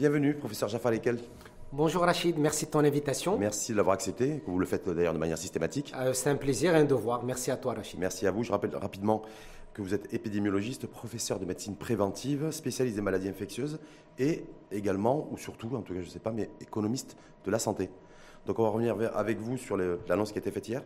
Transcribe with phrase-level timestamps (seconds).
[0.00, 1.18] Bienvenue, professeur Jafar Lekel.
[1.74, 3.36] Bonjour Rachid, merci de ton invitation.
[3.36, 5.92] Merci de l'avoir accepté, que vous le faites d'ailleurs de manière systématique.
[5.94, 7.22] Euh, c'est un plaisir et un devoir.
[7.22, 8.00] Merci à toi Rachid.
[8.00, 8.42] Merci à vous.
[8.42, 9.20] Je rappelle rapidement
[9.74, 13.78] que vous êtes épidémiologiste, professeur de médecine préventive, spécialiste des maladies infectieuses
[14.18, 17.58] et également, ou surtout, en tout cas je ne sais pas, mais économiste de la
[17.58, 17.90] santé.
[18.46, 20.82] Donc on va revenir avec vous sur l'annonce qui a été faite hier.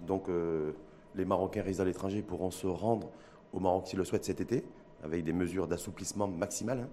[0.00, 0.72] Donc euh,
[1.14, 3.10] les Marocains résidant à l'étranger pourront se rendre
[3.52, 4.64] au Maroc s'ils le souhaitent cet été,
[5.04, 6.80] avec des mesures d'assouplissement maximal.
[6.80, 6.88] Hein.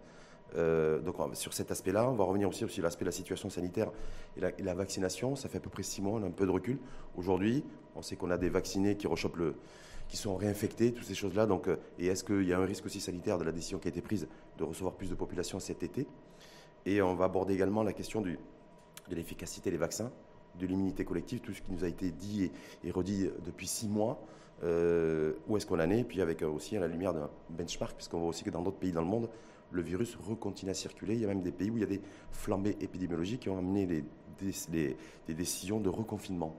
[0.56, 3.92] Euh, donc sur cet aspect-là, on va revenir aussi sur l'aspect de la situation sanitaire
[4.38, 5.36] et la, vaccination.
[5.36, 6.80] Ça fait à peu près six mois, on a un peu de recul.
[7.18, 7.64] Aujourd'hui,
[7.96, 9.56] on sait qu'on a des vaccinés qui rechopent
[10.08, 11.48] qui sont réinfectés, toutes ces choses-là.
[11.50, 13.90] Euh, et est-ce qu'il y a un risque aussi sanitaire de la décision qui a
[13.90, 16.08] été prise de recevoir plus de population cet été?
[16.86, 18.38] Et on va aborder également la question de
[19.12, 20.12] l'efficacité des vaccins,
[20.58, 22.52] de l'immunité collective, tout ce qui nous a été dit
[22.84, 24.22] et, redit depuis six mois.
[24.64, 26.04] Euh, où est-ce qu'on en est?
[26.04, 28.92] Puis avec aussi à la lumière d'un benchmark, puisqu'on voit aussi que dans d'autres pays
[28.92, 29.30] dans le monde,
[29.72, 31.16] le virus recontinue à circuler.
[31.16, 33.58] Il y a même des pays où il y a des flambées épidémiologiques qui ont
[33.58, 34.96] amené des,
[35.28, 36.56] décisions de reconfinement.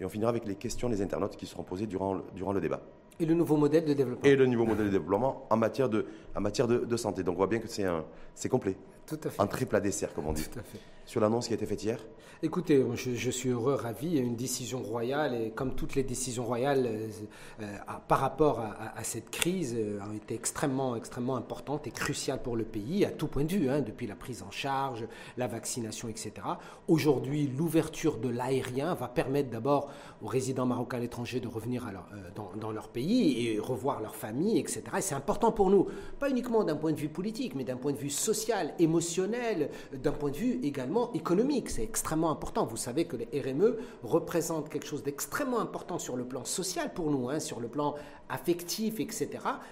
[0.00, 2.80] Et on finira avec les questions des internautes qui seront posées durant, durant le débat.
[3.20, 4.24] Et le nouveau modèle de développement.
[4.24, 7.24] Et le nouveau modèle de développement en matière de, en matière de, de santé.
[7.24, 8.76] Donc on voit bien que c'est complet.
[9.06, 9.42] Tout à fait.
[9.42, 10.48] Un triple à dessert, comme on dit.
[10.48, 10.78] Tout à fait.
[11.08, 11.98] Sur l'annonce qui a été faite hier
[12.40, 14.18] Écoutez, je, suis heureux, ravi.
[14.18, 17.08] Une décision royale, et comme toutes les décisions royales euh,
[17.62, 22.56] euh, par rapport à, cette crise, euh, ont été extrêmement, extrêmement importantes et cruciales pour
[22.56, 26.08] le pays, à tout point de vue, hein, depuis la prise en charge, la vaccination,
[26.08, 26.32] etc.
[26.86, 29.90] Aujourd'hui, l'ouverture de l'aérien va permettre d'abord
[30.22, 31.86] aux résidents marocains à l'étranger de revenir
[32.36, 34.82] dans, dans, leur pays et revoir leur famille, etc.
[34.98, 35.88] Et c'est important pour nous,
[36.20, 40.12] pas uniquement d'un point de vue politique, mais d'un point de vue social, émotionnel, d'un
[40.12, 41.70] point de vue également économique.
[41.70, 42.66] C'est extrêmement important.
[42.66, 47.10] Vous savez que les RME représentent quelque chose d'extrêmement important sur le plan social pour
[47.10, 47.94] nous, hein, sur le plan
[48.28, 49.28] affectif, etc.,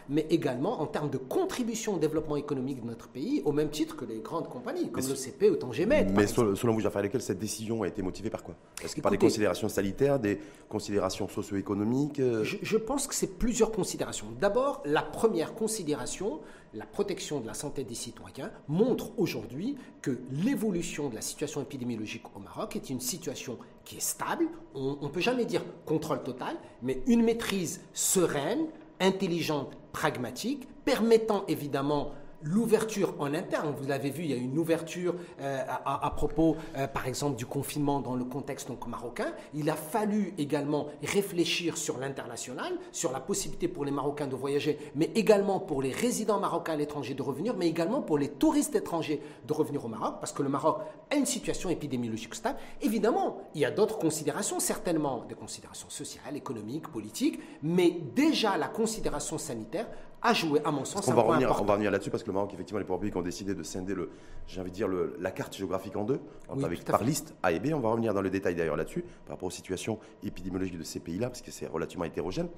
[0.09, 3.97] mais également en termes de contribution au développement économique de notre pays, au même titre
[3.97, 6.11] que les grandes compagnies, comme le CP ou Tangemed.
[6.15, 8.55] Mais selon vous, Jafar Lekel, cette décision a été motivée par quoi?
[8.83, 12.45] Est-ce que par des considérations sanitaires, des considérations socio-économiques euh?
[12.45, 14.27] je, je pense que c'est plusieurs considérations.
[14.41, 16.41] D'abord, la première considération,
[16.77, 22.25] la protection de la santé des citoyens, montre aujourd'hui que l'évolution de la situation épidémiologique
[22.37, 24.47] au Maroc est une situation qui est stable.
[24.75, 28.67] On ne peut jamais dire contrôle total, mais une maîtrise sereine,
[29.01, 32.13] intelligente, pragmatique, permettant évidemment
[32.43, 33.75] l'ouverture en interne.
[33.77, 37.47] Vous l'avez vu, il y a une ouverture euh, à, propos, euh, par exemple, du
[37.47, 39.33] confinement dans le contexte marocain.
[39.55, 44.79] Il a fallu également réfléchir sur l'international, sur la possibilité pour les Marocains de voyager,
[44.95, 48.75] mais également pour les résidents marocains à l'étranger de revenir, mais également pour les touristes
[48.75, 50.79] étrangers de revenir au Maroc, parce que le Maroc
[51.11, 52.59] a une situation épidémiologique stable.
[52.83, 58.69] Évidemment, il y a d'autres considérations, certainement des considérations sociales, économiques, politiques, mais déjà la
[58.69, 59.87] considération sanitaire
[60.33, 62.53] joué, à mon sens, on va, revenir, on va revenir là-dessus parce que le Maroc,
[62.55, 64.11] effectivement, les pouvoirs publics ont décidé de scinder, le,
[64.47, 66.21] j'ai envie de dire, le, la carte géographique en deux,
[66.63, 67.69] avec, par liste A et B.
[67.75, 71.01] On va revenir dans le détail d'ailleurs là-dessus, par rapport aux situations épidémiologiques de ces
[71.01, 72.49] pays-là, parce que c'est relativement hétérogène.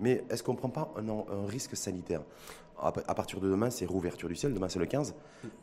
[0.00, 2.22] Mais est-ce qu'on ne prend pas un, un, risque sanitaire?
[2.80, 4.54] À, partir de demain, c'est réouverture du ciel.
[4.54, 5.16] Demain, c'est le 15.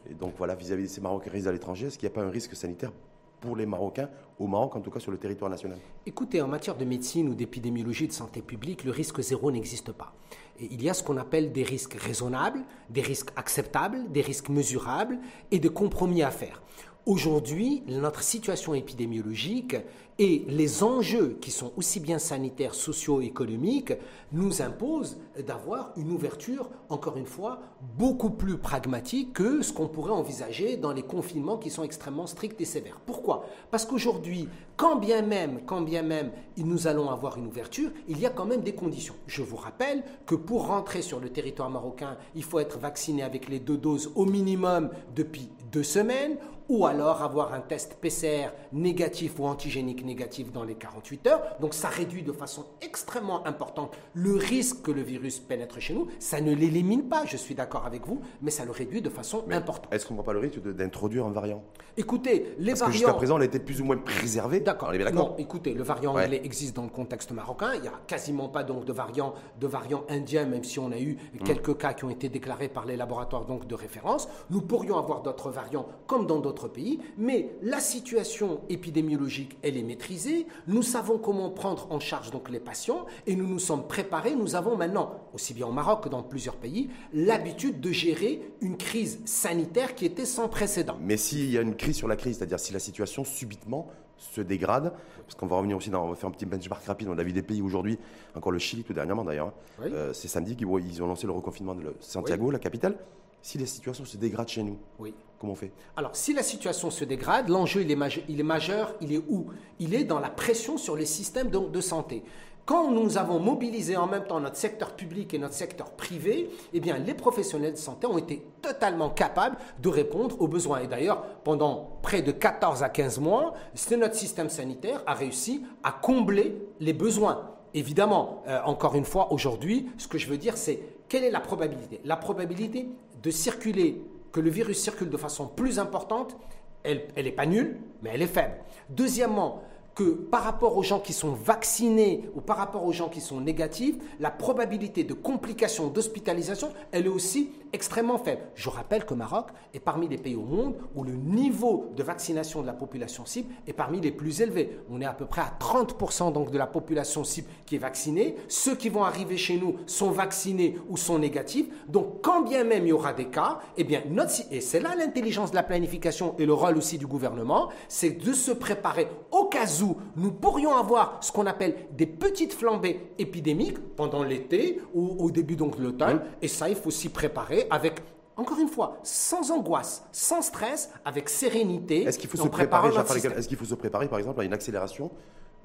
[0.10, 2.24] Et donc, voilà, vis-à-vis de ces Marocains résidant à l'étranger, est-ce qu'il n'y a pas
[2.24, 2.92] un risque sanitaire
[3.40, 5.78] pour les Marocains, au Maroc, en tout cas sur le territoire national?
[6.06, 10.14] Écoutez, en matière de médecine ou d'épidémiologie de santé publique, le risque zéro n'existe pas
[10.60, 15.20] il y a ce qu'on appelle des risques raisonnables, des risques acceptables, des risques mesurables
[15.52, 16.62] et des compromis à faire.
[17.06, 19.76] Aujourd'hui, notre situation épidémiologique
[20.18, 23.94] et les enjeux qui sont aussi bien sanitaires, socio-économiques
[24.32, 27.60] nous imposent d'avoir une ouverture, encore une fois,
[27.98, 32.60] beaucoup plus pragmatique que ce qu'on pourrait envisager dans les confinements qui sont extrêmement stricts
[32.62, 33.02] et sévères.
[33.06, 33.46] Pourquoi?
[33.70, 38.26] Parce qu'aujourd'hui, quand bien même, quand bien même nous allons avoir une ouverture, il y
[38.26, 39.16] a quand même des conditions.
[39.28, 43.50] Je vous rappelle que pour rentrer sur le territoire marocain, il faut être vacciné avec
[43.50, 46.38] les deux doses au minimum depuis deux semaines
[46.70, 51.42] ou alors avoir un test PCR négatif ou antigénique négatif dans les 48 heures.
[51.60, 56.08] Donc ça réduit de façon extrêmement importante le risque que le virus pénètre chez nous.
[56.20, 59.44] Ça ne l'élimine pas, je suis d'accord avec vous, mais ça le réduit de façon
[59.52, 59.94] importante.
[59.94, 61.64] Est-ce qu'on ne voit pas le risque d'introduire un variant?
[61.98, 62.92] Écoutez, les Parce variants...
[62.92, 64.60] Que jusqu'à présent, on était plus ou moins préservé.
[64.60, 64.92] D'accord.
[65.14, 67.72] Non, écoutez, le variant anglais existe dans le contexte marocain.
[67.76, 71.00] Il n'y a quasiment pas donc de variant, de variant indien, même si on a
[71.00, 71.44] eu hmm.
[71.44, 74.28] quelques cas qui ont été déclarés par les laboratoires donc de référence.
[74.50, 79.84] Nous pourrions avoir d'autres variants comme dans d'autres pays, mais la situation épidémiologique, elle est
[79.84, 80.48] maîtrisée.
[80.68, 84.36] Nous savons comment prendre en charge donc les patients et nous nous sommes préparés.
[84.36, 88.78] Nous avons maintenant, aussi bien au Maroc que dans plusieurs pays, l'habitude de gérer une
[88.78, 90.98] crise sanitaire qui était sans précédent.
[91.02, 93.88] Mais s'il y a une crise sur la crise, c'est-à-dire si la situation subitement
[94.18, 94.94] se dégrade,
[95.24, 97.24] parce qu'on va revenir aussi dans, on va faire un petit benchmark rapide, on a
[97.24, 98.00] vu des pays aujourd'hui,
[98.34, 99.84] encore le Chili tout dernièrement d'ailleurs, hein.
[99.84, 102.98] euh, c'est samedi qu'ils ils ont lancé le reconfinement de Santiago, la capitale.
[103.42, 105.14] Si la situation se dégrade chez nous, Oui.
[105.54, 109.14] Fait Alors, si la situation se dégrade, l'enjeu, il, est majeur, il est majeur, il
[109.14, 109.48] est où?
[109.80, 112.24] Il est dans la pression sur les systèmes de, santé.
[112.66, 116.80] Quand nous avons mobilisé en même temps notre secteur public et notre secteur privé, eh
[116.80, 120.80] bien, les professionnels de santé ont été totalement capables de répondre aux besoins.
[120.80, 123.54] Et d'ailleurs, pendant près de 14 à 15 mois,
[123.98, 127.52] notre système sanitaire a réussi à combler les besoins.
[127.76, 131.42] Évidemment, euh, encore une fois, aujourd'hui, ce que je veux dire, c'est quelle est la
[131.42, 132.00] probabilité?
[132.06, 132.88] La probabilité
[133.22, 134.02] de circuler,
[134.36, 136.36] que le virus circule de façon plus importante,
[136.84, 138.56] elle n'est pas nulle, mais elle est faible.
[138.90, 139.64] Deuxièmement,
[139.96, 143.40] que par rapport aux gens qui sont vaccinés ou par rapport aux gens qui sont
[143.40, 148.42] négatifs, la probabilité de complications, d'hospitalisation, elle est aussi extrêmement faible.
[148.56, 152.62] Je rappelle que Maroc est parmi les pays au monde où le niveau de vaccination
[152.62, 154.80] de la population cible est parmi les plus élevés.
[154.90, 158.38] On est à peu près à 30% donc de la population cible qui est vaccinée.
[158.48, 161.68] Ceux qui vont arriver chez nous sont vaccinés ou sont négatifs.
[161.90, 164.96] Donc quand bien même il y aura des cas, eh bien notre, et c'est là
[164.98, 169.46] l'intelligence de la planification et le rôle aussi du gouvernement, c'est de se préparer au
[169.46, 175.18] cas où nous pourrions avoir ce qu'on appelle des petites flambées épidémiques pendant l'été ou
[175.20, 176.22] au début donc de l'automne.
[176.42, 178.02] Et ça, il faut s'y préparer avec
[178.38, 182.04] encore une fois, sans angoisse, sans stress, avec sérénité.
[182.04, 185.10] Est-ce qu'il faut, se préparer, est-ce qu'il faut se préparer, par exemple, à une accélération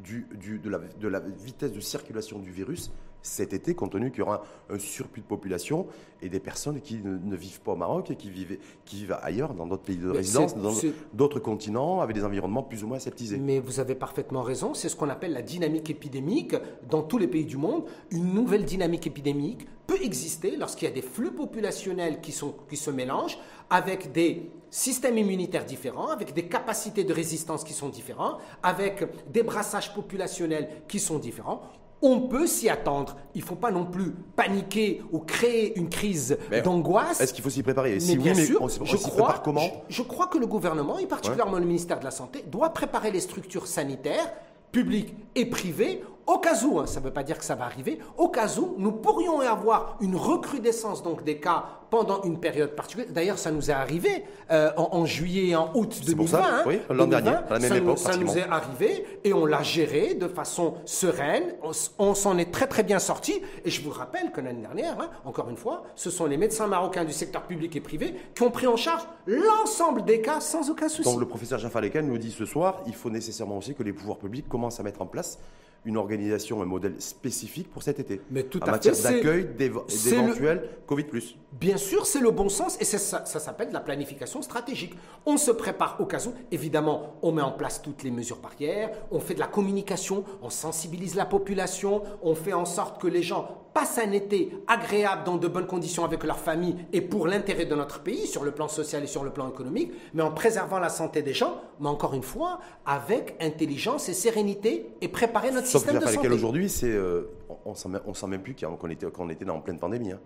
[0.02, 2.90] du, du- de, la, de la vitesse de circulation du virus
[3.22, 5.86] cet été, compte tenu qu'il y aura un surplus de population
[6.22, 8.56] et des personnes qui ne, ne vivent pas au Maroc et qui vivent,
[8.86, 10.72] qui vivent ailleurs, dans d'autres pays de Mais résidence, dans
[11.12, 14.88] d'autres continents, avec des environnements plus ou moins aseptisés Mais vous avez parfaitement raison, c'est
[14.88, 16.56] ce qu'on appelle la dynamique épidémique
[16.88, 17.84] dans tous les pays du monde.
[18.10, 22.78] Une nouvelle dynamique épidémique peut exister lorsqu'il y a des flux populationnels qui, sont, qui
[22.78, 23.38] se mélangent
[23.68, 29.42] avec des systèmes immunitaires différents, avec des capacités de résistance qui sont différents, avec des
[29.42, 31.62] brassages populationnels qui sont différents.
[32.02, 33.16] On peut s'y attendre.
[33.34, 37.20] Il ne faut pas non plus paniquer ou créer une crise d'angoisse.
[37.20, 37.90] Est-ce qu'il faut s'y préparer?
[37.90, 39.60] Et Mais si oui, bien mais sûr, on, s'y- on je, s'y crois, prépare comment?
[39.88, 43.10] je, je crois que le gouvernement, et particulièrement le ministère de la Santé, doit préparer
[43.10, 44.32] les structures sanitaires,
[44.72, 46.02] publiques et privées,
[46.32, 48.48] au cas où, hein, ça ne veut pas dire que ça va arriver, au cas
[48.58, 53.10] où nous pourrions avoir une recrudescence donc des cas pendant une période particulière.
[53.12, 56.38] D'ailleurs, ça nous est arrivé euh, en, en juillet et en août C'est pour 2020.
[56.38, 58.48] ça, hein, oui, l'an dernier, 2020, à la même ça nous- époque, Ça nous est
[58.48, 61.54] arrivé et on l'a géré de façon sereine.
[61.98, 63.42] On, s'en est très très bien sorti.
[63.64, 66.68] Et je vous rappelle que l'année dernière, hein, encore une fois, ce sont les médecins
[66.68, 70.70] marocains du secteur public et privé qui ont pris en charge l'ensemble des cas sans
[70.70, 71.10] aucun souci.
[71.10, 73.92] Donc le professeur Jean Faleken nous dit ce soir, il faut nécessairement aussi que les
[73.92, 75.38] pouvoirs publics commencent à mettre en place
[75.84, 78.20] une organisation, un modèle spécifique pour cet été.
[78.30, 79.46] Mais tout en à matière fait, c'est- d'accueil
[79.88, 81.06] c'est le- d'éventuels Covid+.
[81.52, 84.94] Bien sûr, c'est le bon sens et ça, ça s'appelle la planification stratégique.
[85.26, 86.32] On se prépare au cas où.
[86.52, 90.50] Évidemment, on met en place toutes les mesures barrières, on fait de la communication, on
[90.50, 95.36] sensibilise la population, on fait en sorte que les gens passent un été agréable dans
[95.36, 98.68] de bonnes conditions avec leur famille et pour l'intérêt de notre pays sur le plan
[98.68, 102.14] social et sur le plan économique, mais en préservant la santé des gens, mais encore
[102.14, 106.28] une fois, avec intelligence et sérénité et préparer notre Sauf que système Jean de santé.
[106.34, 107.30] aujourd'hui, c'est, euh,
[107.64, 110.12] on ne on sent même plus qu'on était, qu'on était en pleine pandémie.
[110.12, 110.20] hein.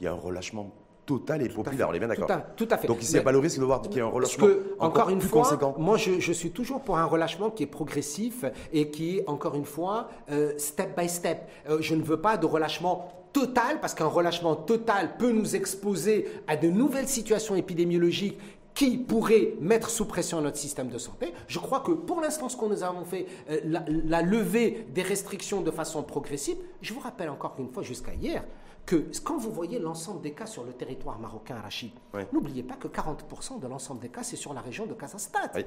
[0.00, 0.70] Il y a un relâchement
[1.06, 2.28] total et populaire, on est bien d'accord.
[2.56, 2.86] Tout tout à fait.
[2.86, 4.36] Donc ici, il n'y a pas le risque de voir qu'il y a un Parce
[4.36, 5.74] relâchement que, encore, une plus fois, conséquent.
[5.78, 9.54] moi je, je suis toujours pour un relâchement qui est progressif et qui est, encore
[9.54, 11.48] une fois, euh, step by step.
[11.68, 16.28] Euh, je ne veux pas de relâchement total parce qu'un relâchement total peut nous exposer
[16.46, 18.38] à de nouvelles situations épidémiologiques
[18.74, 21.34] qui pourraient mettre sous pression notre système de santé.
[21.46, 25.02] Je crois que pour l'instant, ce que nous avons fait, euh, la, la levée des
[25.02, 28.44] restrictions de façon progressive, je vous rappelle encore une fois jusqu'à hier,
[28.86, 31.92] que quand vous voyez l'ensemble des cas sur le territoire marocain, Rachid,
[32.32, 35.52] n'oubliez pas que 40% de l'ensemble des cas, c'est sur la région de Kazastat.
[35.54, 35.64] Oui.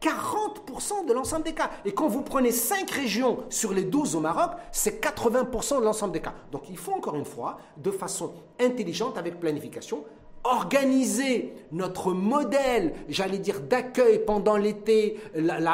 [0.00, 1.70] 40% de l'ensemble des cas.
[1.84, 6.12] Et quand vous prenez 5 régions sur les 12 au Maroc, c'est 80% de l'ensemble
[6.12, 6.34] des cas.
[6.50, 10.04] Donc il faut encore une fois, de façon intelligente, avec planification,
[10.44, 15.20] organiser notre modèle, j'allais dire, d'accueil pendant l'été,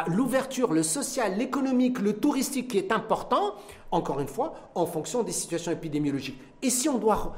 [0.09, 3.55] l'ouverture, le social, l'économique, le touristique qui est important,
[3.91, 6.41] encore une fois, en fonction des situations épidémiologiques.
[6.63, 7.33] Et si on doit re-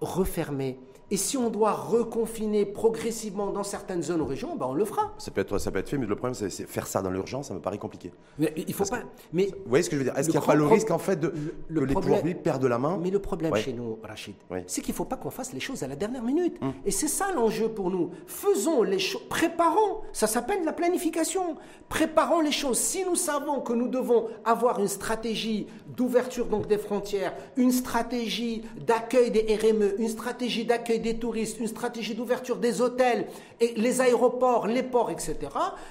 [0.00, 0.78] refermer,
[1.10, 5.12] et si on doit reconfiner progressivement dans certaines zones ou régions, ben on le fera.
[5.18, 7.48] Ça peut, être, ça peut être fait, mais le problème, c'est faire ça dans l'urgence,
[7.48, 8.12] ça me paraît compliqué.
[8.38, 9.00] Mais il faut pas.
[9.32, 10.16] Mais Vous voyez ce que je veux dire?
[10.16, 11.32] Est-ce qu'il n'y a pas le risque, en fait, de,
[11.68, 12.98] le- que le les pouvoirs publics perdent la main?
[13.02, 13.60] Mais le problème Ouais.
[13.60, 14.34] chez nous, Rachid,
[14.66, 16.56] c'est qu'il ne faut pas qu'on fasse les choses à la dernière minute.
[16.62, 16.72] Hum.
[16.84, 18.10] Et c'est ça l'enjeu pour nous.
[18.26, 20.02] Faisons les choses, préparons.
[20.12, 21.56] Ça s'appelle la planification.
[21.88, 22.78] Préparons les choses.
[22.78, 28.62] Si nous savons que nous devons avoir une stratégie d'ouverture donc des frontières, une stratégie
[28.86, 33.26] d'accueil des RME, une stratégie d'accueil des touristes, une stratégie d'ouverture des hôtels
[33.60, 35.36] et les aéroports, les ports, etc.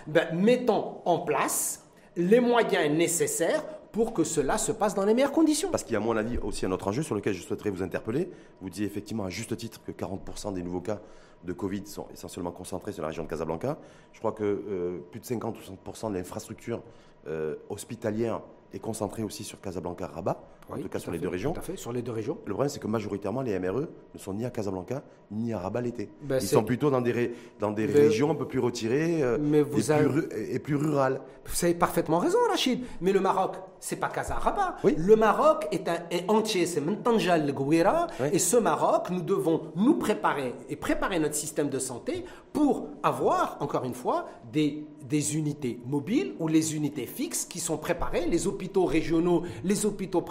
[0.07, 1.85] Ben, mettons en place
[2.15, 5.69] les moyens nécessaires pour que cela se passe dans les meilleures conditions.
[5.71, 7.71] Parce qu'il y a, à mon avis, aussi un autre enjeu sur lequel je souhaiterais
[7.71, 8.29] vous interpeller.
[8.61, 10.99] Vous disiez effectivement à juste titre que 40% des nouveaux cas
[11.43, 13.77] de Covid sont essentiellement concentrés sur la région de Casablanca.
[14.13, 16.81] Je crois que euh, plus de 50 ou 60% de l'infrastructure
[17.27, 18.41] euh, hospitalière
[18.73, 21.53] est concentrée aussi sur Casablanca-Rabat, en tout cas sur les deux régions.
[21.53, 22.37] Tout à fait, sur les deux régions.
[22.45, 25.81] Le problème, c'est que majoritairement, les MRE ne sont ni à Casablanca ni à Rabat
[25.81, 26.09] l'été.
[26.23, 29.61] Ben, Ils sont plutôt dans des, dans des régions un peu plus retirées euh, mais
[29.61, 31.21] vous et, plus, et, plus, rurales.
[31.45, 32.83] Vous avez parfaitement raison, Rachid.
[33.01, 34.77] Mais le Maroc, c'est pas Casa-Rabat.
[34.83, 38.07] Le Maroc est, un, est entier, c'est Mentanjal le Gouira.
[38.31, 43.57] Et ce Maroc, nous devons nous préparer et préparer notre système de santé pour avoir,
[43.59, 48.47] encore une fois, des, des unités mobiles ou les unités fixes qui sont préparées, les
[48.47, 50.21] hôpitaux régionaux, les hôpitaux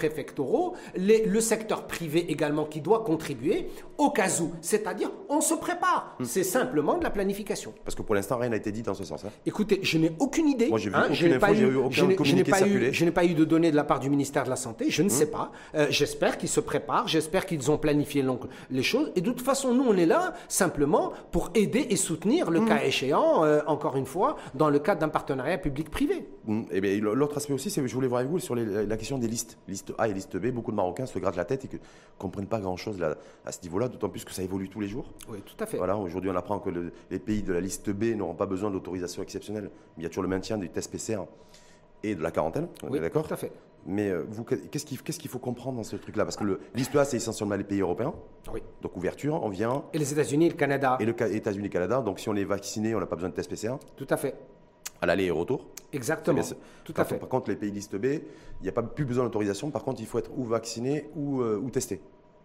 [0.97, 4.53] le secteur privé également qui doit contribuer au cas où.
[4.61, 6.17] C'est-à-dire, on se prépare.
[6.19, 6.25] Hmm.
[6.25, 7.75] C'est simplement de la planification.
[7.85, 9.25] Parce que pour l'instant, rien n'a été dit dans ce sens.
[9.25, 9.31] Hein.
[9.45, 10.69] Écoutez, je n'ai aucune idée.
[10.69, 11.09] Moi, j'ai vu hein.
[11.11, 15.03] Je n'ai pas eu de données de la part du ministère de la Santé, je
[15.03, 15.11] ne hmm.
[15.11, 15.51] sais pas.
[15.75, 18.25] Euh, j'espère qu'ils se préparent, j'espère qu'ils ont planifié
[18.71, 19.13] les choses.
[19.17, 22.69] Et de toute façon, nous, on est là simplement pour aider et soutenir le hmm.
[22.69, 26.29] cas échéant, euh, encore une fois, dans le cadre d'un partenariat public-privé.
[26.49, 29.19] Et eh bien, l'autre aspect aussi, c'est je voulais voir avec vous sur la question
[29.19, 29.59] des listes.
[29.69, 31.79] Liste A et liste B, beaucoup de Marocains se grattent la tête et ne
[32.19, 35.07] comprennent pas grand-chose à ce niveau-là, d'autant plus que ça évolue tous les jours.
[35.29, 35.79] Oui, tout à fait.
[35.79, 36.71] Voilà, aujourd'hui, on apprend que
[37.11, 39.71] les pays de la liste B n'auront pas besoin d'autorisation exceptionnelle.
[39.97, 41.23] Il y a toujours le maintien du test PCR
[42.03, 42.69] et de la quarantaine.
[42.89, 43.53] oui, d'accord Tout à fait.
[43.87, 46.25] Mais euh, vous, qu'est-ce qu'il faut comprendre dans ce truc-là?
[46.25, 48.13] Parce que le, liste A, c'est essentiellement les pays européens.
[48.53, 48.63] Oui.
[48.83, 49.85] Donc ouverture, on vient.
[49.93, 50.99] Et les États-Unis, le Canada.
[51.01, 52.03] Et les États-Unis, le Canada.
[52.03, 53.77] Donc si on est vacciné, on n'a pas besoin de test PCR.
[53.97, 54.35] Tout à fait.
[55.01, 55.67] À l'aller et retour.
[55.93, 56.43] Exactement.
[56.85, 57.17] Tout à fait.
[57.17, 59.71] Par contre, les pays liste B, il n'y a pas plus besoin d'autorisation.
[59.71, 62.01] Par contre, il faut être ou vacciné ou, euh, ou testé.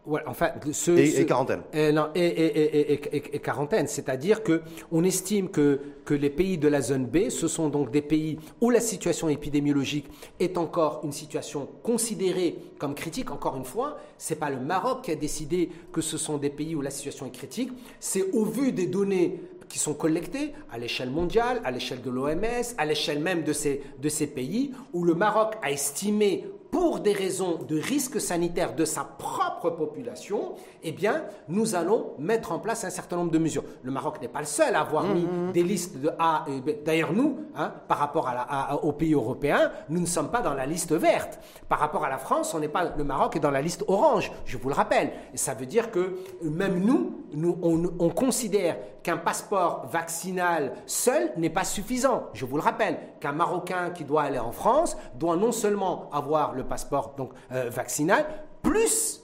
[0.06, 1.62] Ouais, enfin, ce, et, quarantaine.
[1.76, 3.00] Euh, non, et,
[3.42, 7.70] quarantaine, c'est-à-dire que on estime que, que les pays de la zone B, ce sont
[7.70, 10.10] donc des pays où la situation épidémiologique
[10.42, 13.32] est encore une situation considérée comme critique.
[13.32, 16.76] Encore une fois, c'est pas le Maroc qui a décidé que ce sont des pays
[16.76, 17.72] où la situation est critique.
[18.02, 19.40] C'est au vu des données
[19.70, 23.84] qui sont collectées à l'échelle mondiale, à l'échelle de l'OMS, à l'échelle même de ces,
[24.02, 28.84] de ces pays, où le Maroc a estimé pour des raisons de risque sanitaire de
[28.84, 33.64] sa propre population, eh bien, nous allons mettre en place un certain nombre de mesures.
[33.84, 35.52] Le Maroc n'est pas le seul à avoir mis mm-hmm.
[35.52, 36.84] des listes de A et B.
[36.84, 40.66] D'ailleurs, nous, hein, par rapport à aux pays européens, nous ne sommes pas dans la
[40.66, 41.40] liste verte.
[41.70, 44.32] Par rapport à la France, on n'est pas, le Maroc est dans la liste orange,
[44.46, 45.12] je vous le rappelle.
[45.32, 51.32] Et ça veut dire que même nous, nous on, on considère qu'un passeport vaccinal seul
[51.38, 52.30] n'est pas suffisant.
[52.34, 56.54] Je vous le rappelle, qu'un Marocain qui doit aller en France doit non seulement avoir
[56.54, 58.26] le passeport donc, euh, vaccinal,
[58.62, 59.22] plus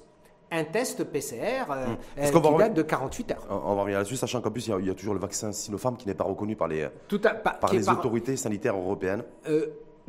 [0.52, 1.98] un test PCR euh, hmm.
[2.18, 3.48] euh, qui date de 48 heures.
[3.50, 6.08] On va revenir là-dessus, sachant qu'en plus, il y, a, toujours le vaccin Sinopharm qui
[6.08, 6.88] n'est pas reconnu par les,
[7.62, 9.24] par les autorités sanitaires européennes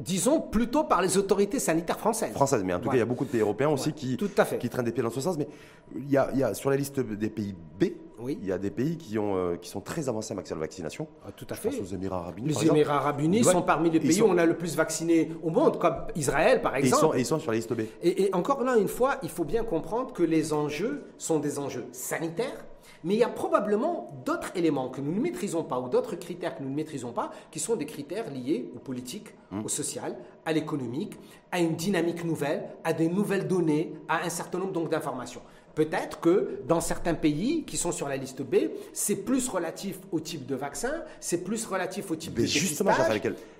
[0.01, 2.33] disons plutôt par les autorités sanitaires françaises.
[2.33, 4.69] Françaises, mais en tout cas, il y a beaucoup de pays européens aussi qui, qui
[4.71, 5.37] traînent des pieds dans ce sens.
[5.37, 5.47] Mais
[5.95, 7.85] il y a, sur la liste des pays B,
[8.29, 10.61] il y a des pays qui, ont, euh, qui sont très avancés en matière de
[10.61, 11.07] vaccination.
[11.27, 11.71] Ah, tout à fait.
[11.71, 12.49] Pense aux Émirats Arabes Unis.
[12.49, 15.51] Les Émirats Arabes Unis sont parmi les pays où on a le plus vacciné au
[15.51, 17.17] monde, comme Israël par exemple.
[17.17, 17.83] Et ils sont, sur la liste B.
[18.03, 21.87] et encore là, une fois, il faut bien comprendre que les enjeux sont des enjeux
[21.93, 22.65] sanitaires
[23.05, 26.57] mais il y a probablement d'autres éléments que nous ne maîtrisons pas ou d'autres critères
[26.57, 29.65] que nous ne maîtrisons pas qui sont des critères liés au politique, mmh.
[29.65, 31.15] au social, à l'économique,
[31.51, 35.43] à une dynamique nouvelle, à des nouvelles données, à un certain nombre d'informations.
[35.81, 38.57] Peut-être que dans certains pays qui sont sur la liste B,
[38.93, 42.91] c'est plus relatif au type de vaccin, c'est plus relatif au type de justement,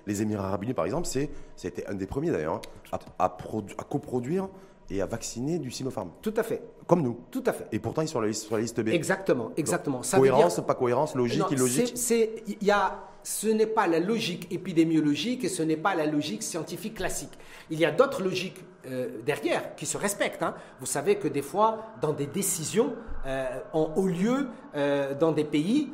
[0.05, 1.07] les Émirats Arabes Unis, par exemple,
[1.55, 2.61] c'était un des premiers d'ailleurs
[2.91, 4.49] hein, à, à, coproduire
[4.91, 6.11] et à vacciner du Sinopharm.
[6.21, 6.61] Tout à fait.
[6.85, 7.17] Comme nous.
[7.31, 7.65] Tout à fait.
[7.71, 8.89] Et pourtant, ils sont sur la liste, sur la liste B.
[8.89, 10.01] Exactement, exactement.
[10.13, 15.49] cohérence, pas cohérence, logique, illogique c'est, y a, Ce n'est pas la logique épidémiologique et
[15.49, 17.37] ce n'est pas la logique scientifique classique.
[17.69, 20.41] Il y a d'autres logiques euh, derrière qui se respectent.
[20.41, 20.55] Hein.
[20.79, 22.95] Vous savez que des fois, dans des décisions,
[23.27, 25.89] euh, en haut lieu, euh, dans des pays,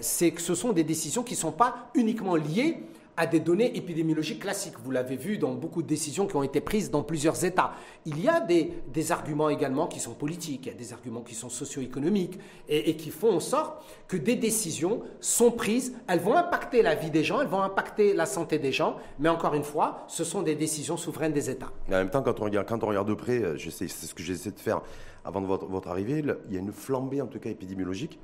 [0.00, 2.84] c'est que ce sont des décisions qui ne sont pas uniquement liées
[3.16, 4.74] à des données épidémiologiques classiques.
[4.82, 7.72] Vous l'avez vu dans beaucoup de décisions qui ont été prises dans plusieurs États.
[8.04, 8.72] Il y a des,
[9.10, 13.10] arguments également qui sont politiques, il y a des arguments qui sont socio-économiques et, qui
[13.10, 17.40] font en sorte que des décisions sont prises, elles vont impacter la vie des gens,
[17.40, 20.96] elles vont impacter la santé des gens, mais encore une fois, ce sont des décisions
[20.96, 21.70] souveraines des États.
[21.88, 24.22] en même temps, quand on regarde, quand on regarde de près, euh, c'est ce que
[24.22, 24.80] j'essaie de faire
[25.24, 28.18] avant de votre, votre arrivée, il y a une flambée en tout cas épidémiologique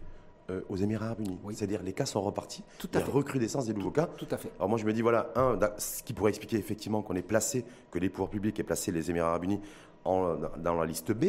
[0.50, 1.38] euh, aux Émirats Arabes Unis.
[1.52, 2.62] C'est-à-dire les cas sont repartis.
[2.78, 4.06] Tout à recrudescence des nouveaux cas.
[4.16, 4.50] Tout à fait.
[4.58, 7.64] Alors moi je me dis voilà, un, ce qui pourrait expliquer effectivement qu'on est placé,
[7.90, 9.60] que les pouvoirs publics aient placé les Émirats Arabes Unis
[10.04, 11.26] en, dans la liste B,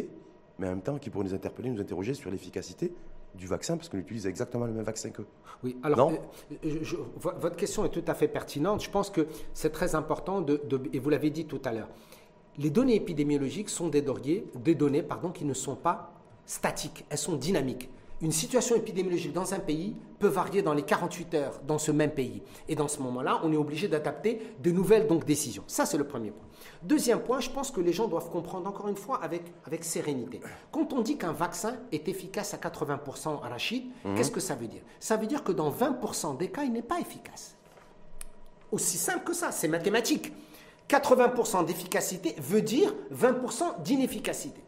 [0.58, 2.92] mais en même temps qui pourrait nous interpeller, nous interroger sur l'efficacité
[3.34, 5.26] du vaccin parce qu'on utilise exactement le même vaccin qu'eux.
[5.64, 6.12] Oui, alors
[6.64, 6.78] euh,
[7.20, 8.82] votre question est tout à fait pertinente.
[8.82, 10.60] Je pense que c'est très important, de,
[10.92, 11.88] et vous l'avez dit tout à l'heure,
[12.58, 14.04] les données épidémiologiques sont des,
[14.54, 16.12] des données pardon, qui ne sont pas
[16.46, 17.90] statiques, elles sont dynamiques.
[18.22, 22.12] Une situation épidémiologique dans un pays peut varier dans les 48 heures dans ce même
[22.12, 22.42] pays.
[22.68, 25.64] Et dans ce moment-là, on est obligé d'adapter de nouvelles donc, décisions.
[25.66, 26.46] Ça, c'est le premier point.
[26.82, 30.40] Deuxième point, je pense que les gens doivent comprendre encore une fois avec, avec sérénité.
[30.70, 34.14] Quand on dit qu'un vaccin est efficace à 80% à la Chine, mhm.
[34.14, 34.82] qu'est-ce que ça veut dire?
[35.00, 37.56] Ça veut dire que dans 20% des cas, il n'est pas efficace.
[38.70, 40.32] Aussi simple que ça, c'est mathématique.
[40.88, 44.63] 80% d'efficacité veut dire 20% d'inefficacité.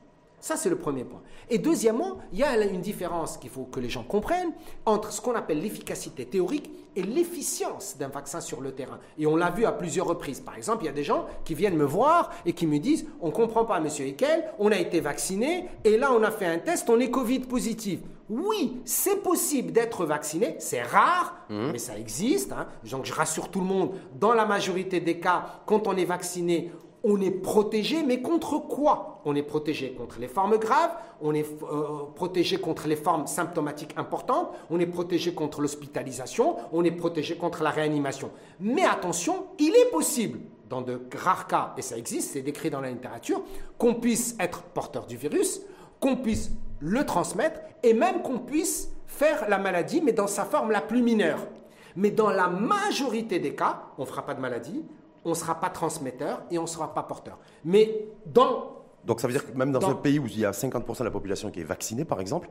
[0.47, 1.23] Ça, c'est le premier point.
[1.51, 4.53] Et deuxièmement, il y a une différence qu'il faut que les gens comprennent
[4.85, 9.01] entre ce qu'on appelle l'efficacité théorique et l'efficience d'un vaccin sur le terrain.
[9.19, 10.39] Et on l'a vu à plusieurs reprises.
[10.39, 13.07] Par exemple, il y a des gens qui viennent me voir et qui me disent
[13.21, 16.47] On ne comprend pas, monsieur Ekel, on a été vacciné et là, on a fait
[16.47, 17.99] un test, on est Covid positif.
[18.31, 21.73] Oui, c'est possible d'être vacciné, c'est rare, mmh.
[21.73, 22.53] mais ça existe.
[22.53, 22.69] Hein.
[22.89, 26.71] Donc, je rassure tout le monde, dans la majorité des cas, quand on est vacciné,
[27.05, 29.21] on est protégé, mais contre quoi?
[29.25, 33.95] On est protégé contre les formes graves, on est euh, protégé contre les formes symptomatiques
[33.97, 38.31] importantes, on est protégé contre l'hospitalisation, on est protégé contre la réanimation.
[38.61, 42.81] Mais attention, il est possible, dans de rares cas, et ça existe, c'est décrit dans
[42.81, 43.43] la littérature,
[43.79, 45.61] qu'on puisse être porteur du virus,
[46.01, 46.51] qu'on puisse
[46.81, 51.03] le transmettre, et même qu'on puisse faire la maladie, mais dans sa forme la plus
[51.03, 51.47] mineure.
[51.95, 54.85] Mais dans la majorité des cas, on ne fera pas de maladie,
[55.27, 57.39] on ne sera pas transmetteur et on ne sera pas porteur.
[57.65, 58.73] Mais dans
[59.05, 61.05] donc ça veut dire que même dans, un pays où il y a 50% de
[61.05, 62.49] la population qui est vaccinée, par exemple,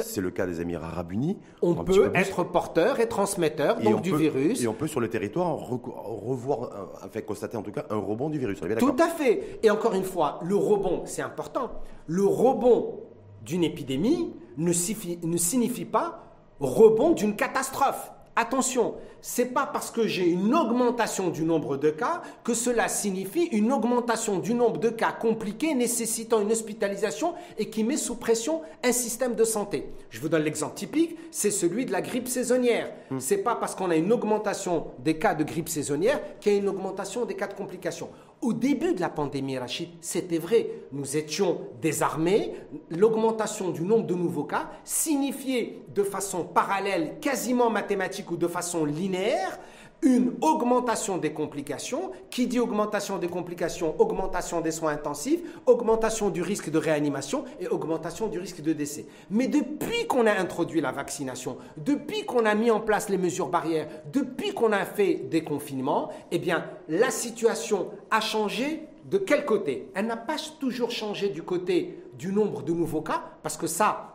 [0.00, 4.16] c'est le cas des Émirats arabes unis, on peut être porteur et transmetteur donc du
[4.16, 4.60] virus.
[4.64, 8.40] Et on peut sur le territoire revoir, enfin constater en tout cas un rebond du
[8.40, 8.58] virus.
[8.78, 9.60] Tout à fait.
[9.62, 11.70] Et encore une fois, le rebond, c'est important.
[12.08, 12.98] Le rebond
[13.42, 16.24] d'une épidémie ne signifie pas
[16.58, 18.10] rebond d'une catastrophe.
[18.34, 23.44] Attention, c'est pas parce que j'ai une augmentation du nombre de cas que cela signifie
[23.52, 28.62] une augmentation du nombre de cas compliqués nécessitant une hospitalisation et qui met sous pression
[28.82, 29.92] un système de santé.
[30.08, 32.90] Je vous donne l'exemple typique, c'est celui de la grippe saisonnière.
[33.10, 33.20] Ce hmm.
[33.20, 36.58] C'est pas parce qu'on a une augmentation des cas de grippe saisonnière qu'il y a
[36.58, 38.08] une augmentation des cas de complications.
[38.42, 40.68] Au début de la pandémie, Rachid, c'était vrai.
[40.90, 42.54] Nous étions désarmés.
[42.90, 48.84] L'augmentation du nombre de nouveaux cas signifiait de façon parallèle, quasiment mathématique ou de façon
[48.84, 49.60] linéaire,
[50.02, 52.12] une augmentation des complications.
[52.30, 53.94] Qui dit augmentation des complications?
[54.00, 59.06] Augmentation des soins intensifs, augmentation du risque de réanimation et augmentation du risque de décès.
[59.30, 63.48] Mais depuis qu'on a introduit la vaccination, depuis qu'on a mis en place les mesures
[63.48, 69.44] barrières, depuis qu'on a fait des confinements, eh bien, la situation a changé de quel
[69.44, 69.88] côté?
[69.94, 74.11] Elle n'a pas toujours changé du côté du nombre de nouveaux cas, parce que ça,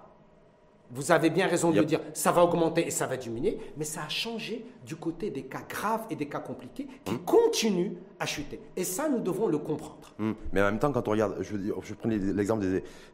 [0.91, 3.83] vous avez bien raison de le dire, ça va augmenter et ça va diminuer, mais
[3.83, 7.25] ça a changé du côté des cas graves et des cas compliqués qui hmm.
[7.25, 8.59] continuent à chuter.
[8.75, 10.13] Et ça, nous devons le comprendre.
[10.17, 10.33] Hmm.
[10.53, 12.65] Mais en même temps, quand on regarde, je, je prends l'exemple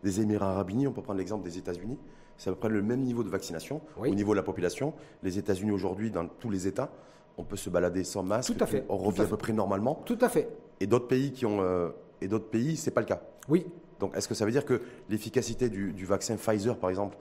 [0.03, 1.97] des, Émirats arabes unis, on peut prendre l'exemple des États-Unis.
[2.37, 4.93] C'est à peu près le même niveau de vaccination au niveau de la population.
[5.21, 6.89] Les États-Unis aujourd'hui, dans tous les États,
[7.37, 8.53] on peut se balader sans masque.
[8.55, 8.85] Tout à fait.
[8.89, 10.01] On revient à, peu près normalement.
[10.05, 10.49] Tout à fait.
[10.79, 11.89] Et d'autres pays qui ont, euh,
[12.21, 13.21] et d'autres pays, c'est pas le cas.
[13.49, 13.65] Oui,
[14.03, 17.15] donc, est-ce que ça veut dire que l'efficacité du, vaccin Pfizer, par exemple,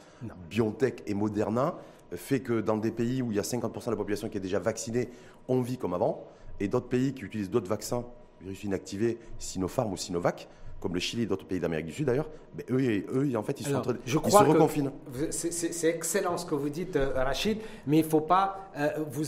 [0.51, 1.77] BioNTech et Moderna,
[2.17, 4.41] fait que dans des pays où il y a 50% de la population qui est
[4.41, 5.09] déjà vaccinée,
[5.47, 6.25] on vit comme avant,
[6.59, 8.05] et d'autres pays qui utilisent d'autres vaccins,
[8.41, 10.49] virus inactivés, Sinopharm ou Sinovac,
[10.81, 13.61] comme le Chili et d'autres pays d'Amérique du Sud d'ailleurs, mais eux, eux, en fait,
[13.61, 14.91] ils, sont en train, je ils se reconfinent.
[15.31, 18.73] C'est excellent ce que vous dites, euh, Rachid, mais il ne faut pas...
[18.77, 19.27] Euh, vous,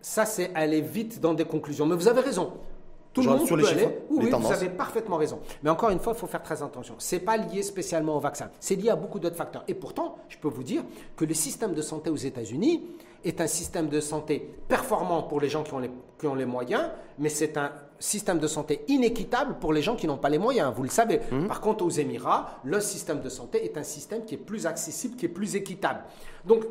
[0.00, 1.84] ça, c'est aller vite dans des conclusions.
[1.84, 2.54] Mais vous avez raison.
[3.16, 3.88] Tout le monde sur peut aller.
[4.10, 5.40] Oui, vous avez parfaitement raison.
[5.62, 6.96] Mais encore une fois, il faut faire très attention.
[6.98, 8.50] Ce n'est pas lié spécialement au vaccin.
[8.60, 9.64] C'est lié à beaucoup d'autres facteurs.
[9.68, 10.82] Et pourtant, je peux vous dire
[11.16, 12.82] que le système de santé aux États-Unis
[13.24, 16.44] est un système de santé performant pour les gens qui ont les, qui ont les
[16.44, 20.38] moyens, mais c'est un système de santé inéquitable pour les gens qui n'ont pas les
[20.38, 21.20] moyens, vous le savez.
[21.32, 21.46] Mmh.
[21.46, 25.16] Par contre, aux Émirats, le système de santé est un système qui est plus accessible,
[25.16, 26.02] qui est plus équitable.
[26.44, 26.64] Donc,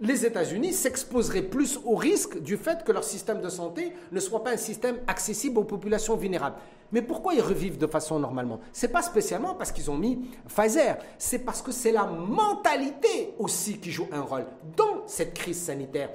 [0.00, 4.44] les États-Unis s'exposeraient plus au risque du fait que leur système de santé ne soit
[4.44, 6.56] pas un système accessible aux populations vulnérables.
[6.92, 8.60] Mais pourquoi ils revivent de façon normalement?
[8.72, 13.34] Ce n'est pas spécialement parce qu'ils ont mis Pfizer, c'est parce que c'est la mentalité
[13.38, 16.10] aussi qui joue un rôle dans cette crise sanitaire.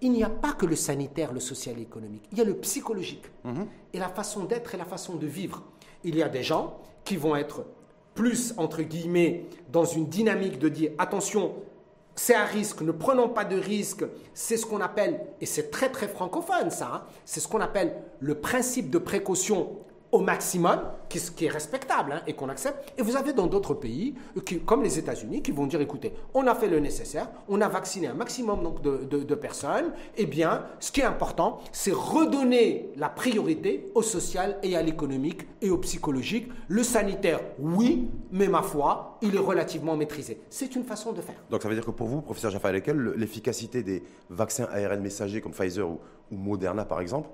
[0.00, 2.54] Il n'y a pas que le sanitaire, le social et l'économique, il y a le
[2.54, 3.66] psychologique mhm.
[3.92, 5.62] et la façon d'être et la façon de vivre.
[6.04, 7.64] Il y a des gens qui vont être
[8.14, 11.54] plus, entre guillemets, dans une dynamique de dire attention,
[12.16, 14.04] c'est un risque, ne prenons pas de risque.
[14.34, 17.94] C'est ce qu'on appelle, et c'est très très francophone ça, hein, c'est ce qu'on appelle
[18.20, 19.76] le principe de précaution
[20.12, 22.92] au maximum, qui, qui est respectable hein, et qu'on accepte.
[22.98, 24.14] Et vous avez dans d'autres pays,
[24.44, 27.68] qui, comme les États-Unis, qui vont dire écoutez, on a fait le nécessaire, on a
[27.68, 29.92] vacciné un maximum donc, de, personnes.
[30.16, 35.46] Eh bien, ce qui est important, c'est redonner la priorité au social et à l'économique
[35.60, 36.48] et au psychologique.
[36.68, 40.40] Le sanitaire, oui, mais ma foi, il est relativement maîtrisé.
[40.50, 41.36] C'est une façon de faire.
[41.50, 45.40] Donc ça veut dire que pour vous, professeur Jaffa Lequel, l'efficacité des vaccins ARN messagers
[45.40, 47.28] comme Pfizer ou, ou Moderna par exemple,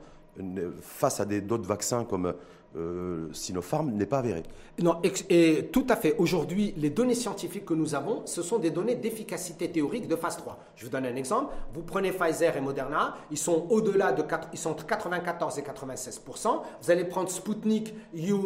[0.81, 2.35] face à d'autres vaccins comme
[2.77, 4.43] euh, Sinopharm n'est pas avéré.
[4.81, 6.17] Non, et, tout à fait.
[6.19, 10.39] Aujourd'hui, les données scientifiques que nous avons, ce sont des données d'efficacité théorique de phase
[10.39, 10.59] 3.
[10.77, 11.53] Je vous donne un exemple.
[11.75, 16.61] Vous prenez Pfizer et Moderna, ils sont au-delà de ils sont entre 94 et 96%
[16.81, 17.95] Vous allez prendre Sputnik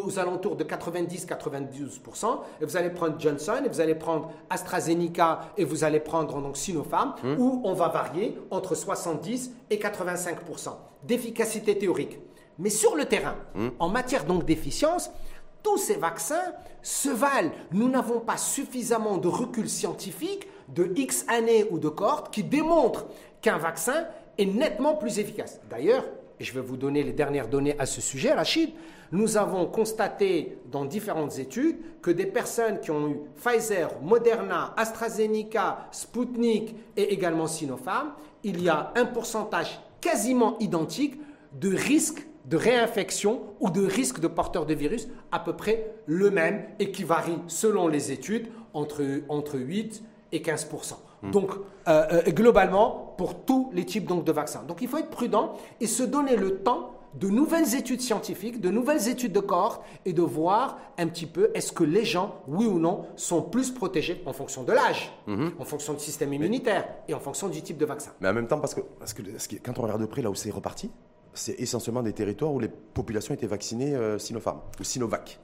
[0.06, 2.00] aux alentours de 90-92
[2.60, 6.56] et vous allez prendre Johnson et vous allez prendre AstraZeneca et vous allez prendre donc
[6.56, 7.36] Sinopharm hum.
[7.38, 10.70] où on va varier entre 70 et 85%
[11.04, 12.18] d'efficacité théorique.
[12.58, 13.68] Mais sur le terrain, hmm.
[13.78, 15.10] en matière donc d'efficience,
[15.62, 17.50] tous ces vaccins se valent.
[17.72, 23.06] Nous n'avons pas suffisamment de recul scientifique de X années ou de cohortes qui démontrent
[23.40, 24.06] qu'un vaccin
[24.38, 25.60] est nettement plus efficace.
[25.68, 26.04] D'ailleurs,
[26.38, 28.70] je vais vous donner les dernières données à ce sujet, Rachid,
[29.12, 35.88] nous avons constaté dans différentes études que des personnes qui ont eu Pfizer, Moderna, AstraZeneca,
[35.92, 41.20] Sputnik et également Sinopharm, il y a un pourcentage quasiment identique
[41.52, 46.30] de risque de réinfection ou de risque de porteur de virus à peu près le
[46.30, 51.30] même et qui varie selon les études entre, entre 8 et 15% hmm.
[51.30, 51.50] Donc,
[51.88, 54.62] euh, euh, globalement, pour tous les types donc, de vaccins.
[54.62, 58.68] Donc, il faut être prudent et se donner le temps de nouvelles études scientifiques, de
[58.68, 62.66] nouvelles études de corps et de voir un petit peu est-ce que les gens, oui
[62.66, 65.48] ou non, sont plus protégés en fonction de l'âge, hmm.
[65.58, 68.12] en fonction du système immunitaire et en fonction du type de vaccin.
[68.20, 69.22] Mais en même temps, parce que, parce que
[69.62, 70.90] quand on regarde de près là où c'est reparti,
[71.38, 75.38] c'est essentiellement des territoires où les populations étaient vaccinées euh, Sinopharm ou Sinovac.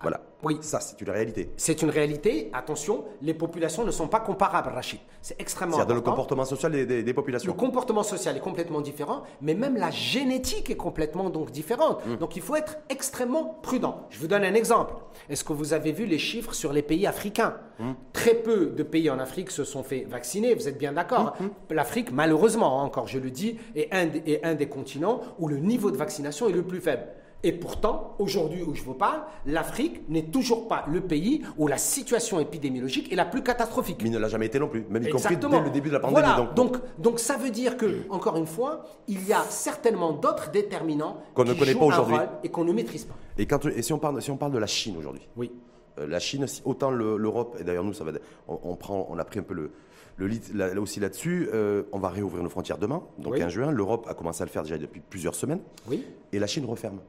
[0.00, 0.20] Voilà.
[0.42, 0.58] Oui.
[0.62, 1.50] Ça, c'est une réalité.
[1.58, 2.50] C'est une réalité.
[2.54, 5.00] Attention, les populations ne sont pas comparables, Rachid.
[5.20, 5.88] C'est extrêmement important.
[5.88, 7.52] C'est-à-dire le comportement social des, des, populations.
[7.52, 12.04] Le comportement social est complètement différent, mais même la génétique est complètement donc différente.
[12.06, 12.16] Hmm.
[12.16, 14.06] Donc il faut être extrêmement prudent.
[14.08, 14.94] Je vous donne un exemple.
[15.28, 17.56] Est-ce que vous avez vu les chiffres sur les pays africains?
[17.78, 17.92] Hmm.
[18.14, 21.36] Très peu de pays en Afrique se sont fait vacciner, vous êtes bien d'accord?
[21.38, 25.58] Hmm, L'Afrique, malheureusement, encore je le dis, est un, est un des continents où le
[25.58, 27.04] niveau de vaccination est le plus faible.
[27.42, 31.78] Et pourtant, aujourd'hui où je vous parle, l'Afrique n'est toujours pas le pays où la
[31.78, 33.98] situation épidémiologique est la plus catastrophique.
[34.02, 35.94] Mais il ne l'a jamais été non plus, même y compris dès le début de
[35.94, 36.20] la pandémie.
[36.20, 36.52] Voilà.
[36.54, 41.22] Donc, donc, ça veut dire que, encore une fois, il y a certainement d'autres déterminants
[41.34, 43.14] qu'on ne connaît pas aujourd'hui et qu'on ne maîtrise pas.
[43.38, 45.50] Et, quand, et si, on parle, si on parle de la Chine aujourd'hui Oui.
[45.98, 48.12] Euh, la Chine, autant l'Europe, et d'ailleurs nous, ça va,
[48.48, 49.70] on, prend, on a pris un peu le,
[50.18, 53.70] le là, aussi là-dessus, euh, on va réouvrir nos frontières demain, donc en juin.
[53.70, 55.60] L'Europe a commencé à le faire déjà depuis plusieurs semaines.
[55.88, 56.04] Oui.
[56.32, 57.00] Et la Chine referme.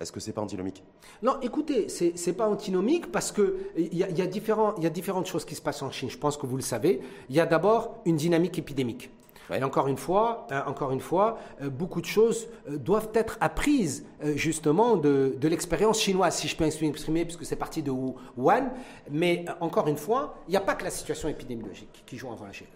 [0.00, 0.82] Est-ce que c'est pas antinomique?
[1.22, 5.26] Non, écoutez, c'est n'est pas antinomique parce qu'il y, a, y, a y a différentes
[5.26, 6.10] choses qui se passent en Chine.
[6.10, 7.00] Je pense que vous le savez.
[7.28, 9.10] Il y a d'abord une dynamique épidémique.
[9.52, 13.36] Et encore une fois, hein, encore une fois euh, beaucoup de choses euh, doivent être
[13.40, 17.90] apprises euh, justement de, de l'expérience chinoise, si je peux m'exprimer, puisque c'est parti de
[17.90, 18.70] Wuhan.
[19.10, 22.52] Mais encore une fois, il n'y a pas que la situation épidémiologique qui joue en
[22.52, 22.66] Chine.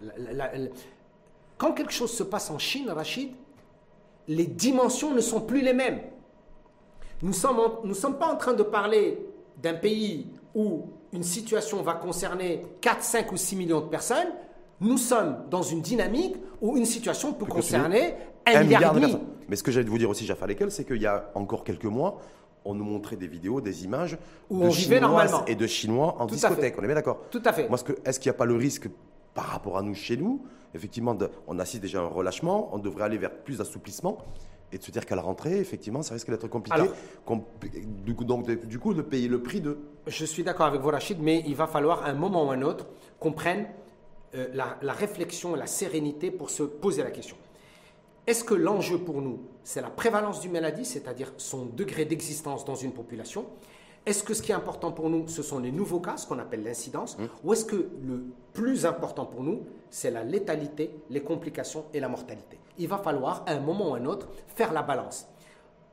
[1.57, 3.31] Quand quelque chose se passe en Chine, Rachid,
[4.27, 5.99] les dimensions ne sont plus les mêmes.
[7.21, 9.19] Nous ne sommes, nous sommes pas en train de parler
[9.61, 14.29] d'un pays où une situation va concerner 4, 5 ou 6 millions de personnes.
[14.79, 18.13] Nous sommes dans une dynamique où une situation peut concerner
[18.45, 19.21] un, milliard, de personnes.
[19.49, 21.85] Mais ce que j'allais vous dire aussi, Jaffa Lekel, c'est qu'il y a encore quelques
[21.85, 22.21] mois,
[22.63, 24.17] on nous montrait des vidéos, des images
[24.49, 26.75] où de Chinoises et de Chinois en discothèque.
[26.77, 27.69] On est bien d'accord Tout à fait.
[28.05, 28.87] Est-ce qu'il n'y a pas le risque
[29.33, 30.41] par rapport à nous chez nous?
[30.73, 34.19] Effectivement, on assiste déjà à un relâchement, on devrait aller vers plus d'assouplissement
[34.71, 36.83] et de se dire qu'à la rentrée, effectivement, ça risque d'être compliqué.
[38.05, 39.77] du coup, donc, du coup, de payer le prix de.
[40.07, 42.87] Je suis d'accord avec vous, Rachid, mais il va falloir un moment ou un autre
[43.19, 43.67] qu'on prenne
[44.35, 47.35] euh, la, la, réflexion et la sérénité pour se poser la question.
[48.27, 52.75] Est-ce que l'enjeu pour nous, c'est la prévalence d'une maladie, c'est-à-dire son degré d'existence dans
[52.75, 53.45] une population?
[54.05, 56.39] Est-ce que ce qui est important pour nous, ce sont les nouveaux cas, ce qu'on
[56.39, 57.17] appelle l'incidence?
[57.17, 57.23] Mmh.
[57.43, 62.07] Ou est-ce que le plus important pour nous, c'est la létalité, les complications et la
[62.07, 62.59] mortalité?
[62.79, 65.27] Il va falloir, à un moment ou à un autre, faire la balance.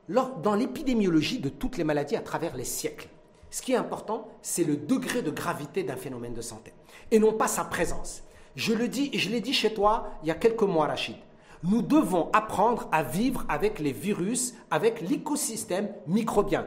[0.07, 3.09] Dans l'épidémiologie de toutes les maladies à travers les siècles,
[3.51, 6.73] ce qui est important, c'est le degré de gravité d'un phénomène de santé,
[7.11, 8.23] et non pas sa présence.
[8.55, 11.15] Je le dis, je l'ai dit chez toi il y a quelques mois, Rachid.
[11.63, 16.65] Nous devons apprendre à vivre avec les virus, avec l'écosystème microbien.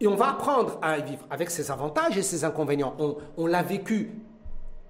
[0.00, 2.94] Et on va apprendre à vivre avec ses avantages et ses inconvénients.
[2.98, 4.12] On, on l'a vécu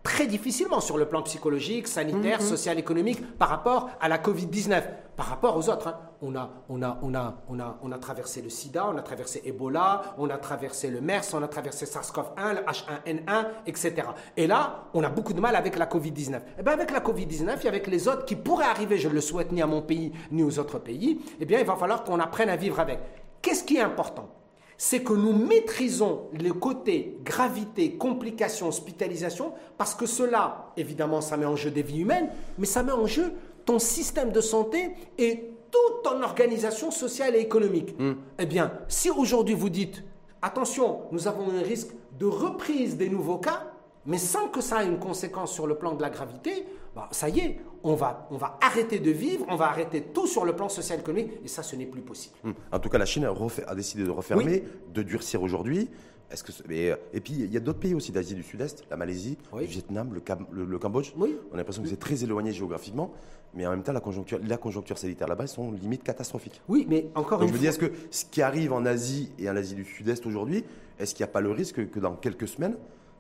[0.06, 2.46] très difficilement sur le plan psychologique, sanitaire, Mhm.
[2.46, 4.82] social, économique par rapport à la Covid-19,
[5.16, 5.88] par rapport aux autres.
[5.88, 5.98] hein.
[6.22, 9.02] On, a, on, a, on, a, on, a, on a traversé le sida, on a
[9.02, 13.94] traversé Ebola, on a traversé le MERS, on a traversé SARS-CoV-1, le H1N1, etc.
[14.36, 16.40] Et là, on a beaucoup de mal avec la Covid-19.
[16.58, 19.20] Eh bien, avec la Covid-19 et avec les autres qui pourraient arriver, je ne le
[19.20, 22.20] souhaite ni à mon pays ni aux autres pays, eh bien, il va falloir qu'on
[22.20, 23.00] apprenne à vivre avec.
[23.42, 24.28] Qu'est-ce qui est important?
[24.78, 31.46] C'est que nous maîtrisons le côté gravité, complications, hospitalisation, parce que cela, évidemment, ça met
[31.46, 33.32] en jeu des vies humaines, mais ça met en jeu
[33.64, 37.94] ton système de santé et toute ton organisation sociale et économique.
[38.38, 40.04] Eh bien, si aujourd'hui vous dites,
[40.42, 43.72] attention, nous avons un risque de reprise des nouveaux cas,
[44.04, 47.28] mais sans que ça ait une conséquence sur le plan de la gravité, bah, ça
[47.28, 50.56] y est, on va, on va arrêter de vivre, on va arrêter tout sur le
[50.56, 52.35] plan social économique, et ça, ce n'est plus possible.
[52.42, 52.54] Hum.
[52.72, 53.26] En tout cas, la Chine
[53.66, 55.90] a, décidé de refermer, de durcir aujourd'hui.
[56.30, 58.85] Est-ce que mais, euh, et puis il y a d'autres pays aussi d'Asie du Sud-Est,
[58.90, 59.61] la Malaisie, Oui.
[59.62, 61.12] le Vietnam, le, Cam- le- le Cambodge.
[61.16, 61.37] Oui.
[61.52, 63.12] On a l'impression que c'est très éloigné géographiquement,
[63.54, 66.61] mais en même temps la conjoncture, la conjoncture sanitaire là-bas sont limite catastrophiques.
[66.66, 67.87] Oui, mais encore Donc une je me dis, fois.
[67.87, 70.64] est-ce que ce qui arrive en Asie et en Asie du Sud-Est aujourd'hui,
[70.98, 72.76] est-ce qu'il n'y a pas le risque que dans quelques semaines,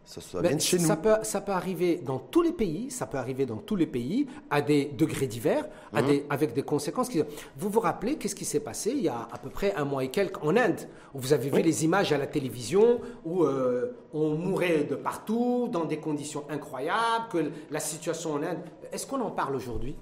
[0.06, 2.90] ça, ça Ben, vienne chez nous ça, peut, ça peut arriver dans tous les pays,
[2.92, 6.08] ça peut arriver dans tous les pays, à des degrés divers, à Mhm.
[6.08, 7.08] des, avec des conséquences.
[7.08, 7.22] Qui...
[7.56, 10.04] Vous vous rappelez qu'est-ce qui s'est passé il y a à peu près un mois
[10.04, 10.80] et quelques en Inde?
[11.12, 15.68] Où Vous avez vu les images à la télévision où euh, on mourait de partout,
[15.72, 18.58] dans des conditions incroyables, que la situation en Inde...
[18.92, 19.96] Est-ce qu'on en parle aujourd'hui?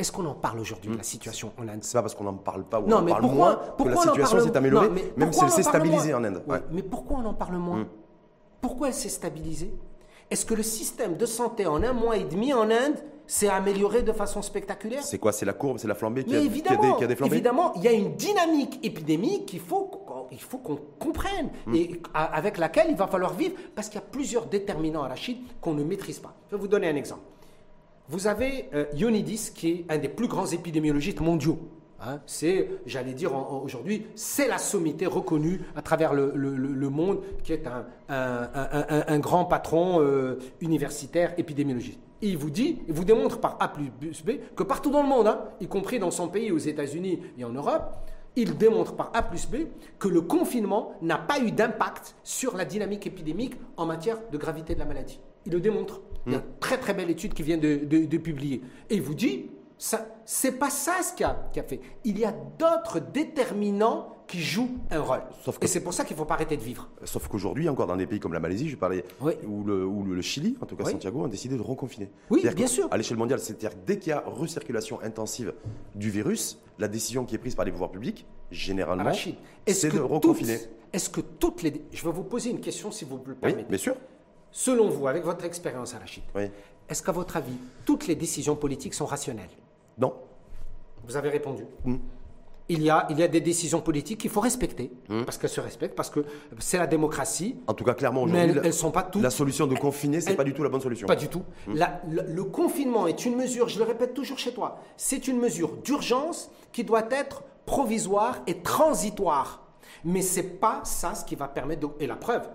[0.00, 1.78] Est-ce qu'on en parle aujourd'hui de la situation en Inde?
[1.84, 3.54] C'est pas parce qu'on n'en parle pas ou non, on en mais parle pourquoi, moins
[3.54, 6.42] que pourquoi la on en situation s'est améliorée, même si elle s'est stabilisée en Inde.
[6.48, 6.58] Ouais.
[6.72, 7.86] Mais pourquoi on en parle moins?
[8.62, 9.74] Pourquoi elle s'est stabilisée?
[10.30, 12.96] Est-ce que le système de santé en un mois et demi en Inde
[13.26, 15.02] s'est amélioré de façon spectaculaire?
[15.02, 15.32] C'est quoi?
[15.32, 17.06] C'est la courbe C'est la flambée qui a, mais qui a évidemment, des, qui a
[17.08, 20.78] des flambées évidemment, il y a une dynamique épidémique qu'il faut, qu'on- il faut qu'on
[20.98, 25.02] comprenne et a- avec laquelle il va falloir vivre parce qu'il y a plusieurs déterminants
[25.02, 26.32] à la Chine qu'on ne maîtrise pas.
[26.50, 27.22] Je vais vous donner un exemple.
[28.08, 31.58] Vous avez euh, Ionidis qui est un des plus grands épidémiologistes mondiaux.
[32.04, 36.88] Hein, c'est, j'allais dire aujourd'hui, c'est la sommité reconnue à travers le, le- le- le
[36.88, 42.00] monde, qui est un, un- un- un- un grand patron euh, universitaire épidémiologiste.
[42.20, 43.90] Et il vous dit, il vous démontre par A plus
[44.24, 47.44] B que partout dans le monde, hein, y compris dans son pays, aux États-Unis et
[47.44, 47.94] en Europe,
[48.34, 49.66] il démontre par A plus B
[49.98, 54.74] que le confinement n'a pas eu d'impact sur la dynamique épidémique en matière de gravité
[54.74, 55.20] de la maladie.
[55.46, 56.00] Il le démontre.
[56.26, 58.62] Il y a une très très belle étude qui vient de, de- de publier.
[58.88, 59.50] Et il vous dit,
[60.24, 61.80] c'est pas ça ce qui a, qui a fait.
[62.04, 65.22] Il y a d'autres déterminants qui jouent un rôle.
[65.44, 66.88] Sauf que- Et c'est pour ça qu'il ne faut pas arrêter de vivre.
[67.04, 69.32] Sauf qu'aujourd'hui, encore dans des pays comme la Malaisie, je parlais, Oui.
[69.46, 70.92] ou, le, Chili, en tout cas Oui.
[70.92, 72.10] Santiago, ont décidé de reconfiner.
[72.30, 72.86] Oui, bien sûr.
[72.92, 75.52] À l'échelle mondiale, c'est-à-dire dès qu'il y a recirculation intensive
[75.96, 79.12] du virus, la décision qui est prise par les pouvoirs publics, généralement,
[79.66, 80.58] c'est de reconfiner.
[80.92, 81.82] Est-ce que toutes les...
[81.92, 83.68] Je vais vous poser une question si vous me le Oui, permettez.
[83.68, 83.96] bien sûr.
[84.52, 86.44] Selon vous, avec votre expérience à la Chine, Oui.
[86.88, 89.48] est-ce qu'à votre avis, toutes les décisions politiques sont rationnelles?
[89.98, 90.14] Non.
[91.04, 91.64] Vous avez répondu.
[91.84, 91.96] Mm.
[92.68, 95.24] Il, y a, il y a des décisions politiques qu'il faut respecter, Mm.
[95.24, 96.24] parce qu'elles se respectent, parce que
[96.58, 99.22] c'est la démocratie, En tout cas, clairement, aujourd'hui, elles la, sont pas toutes...
[99.22, 101.06] la solution de confiner, c'est pas du tout la bonne solution.
[101.06, 101.42] Pas du tout.
[101.68, 105.38] La- le, le confinement est une mesure, je le répète toujours chez toi, c'est une
[105.38, 109.62] mesure d'urgence qui doit être provisoire et transitoire.
[110.04, 111.88] Mais ce n'est pas ça ce qui va permettre de...
[112.02, 112.48] Et la preuve,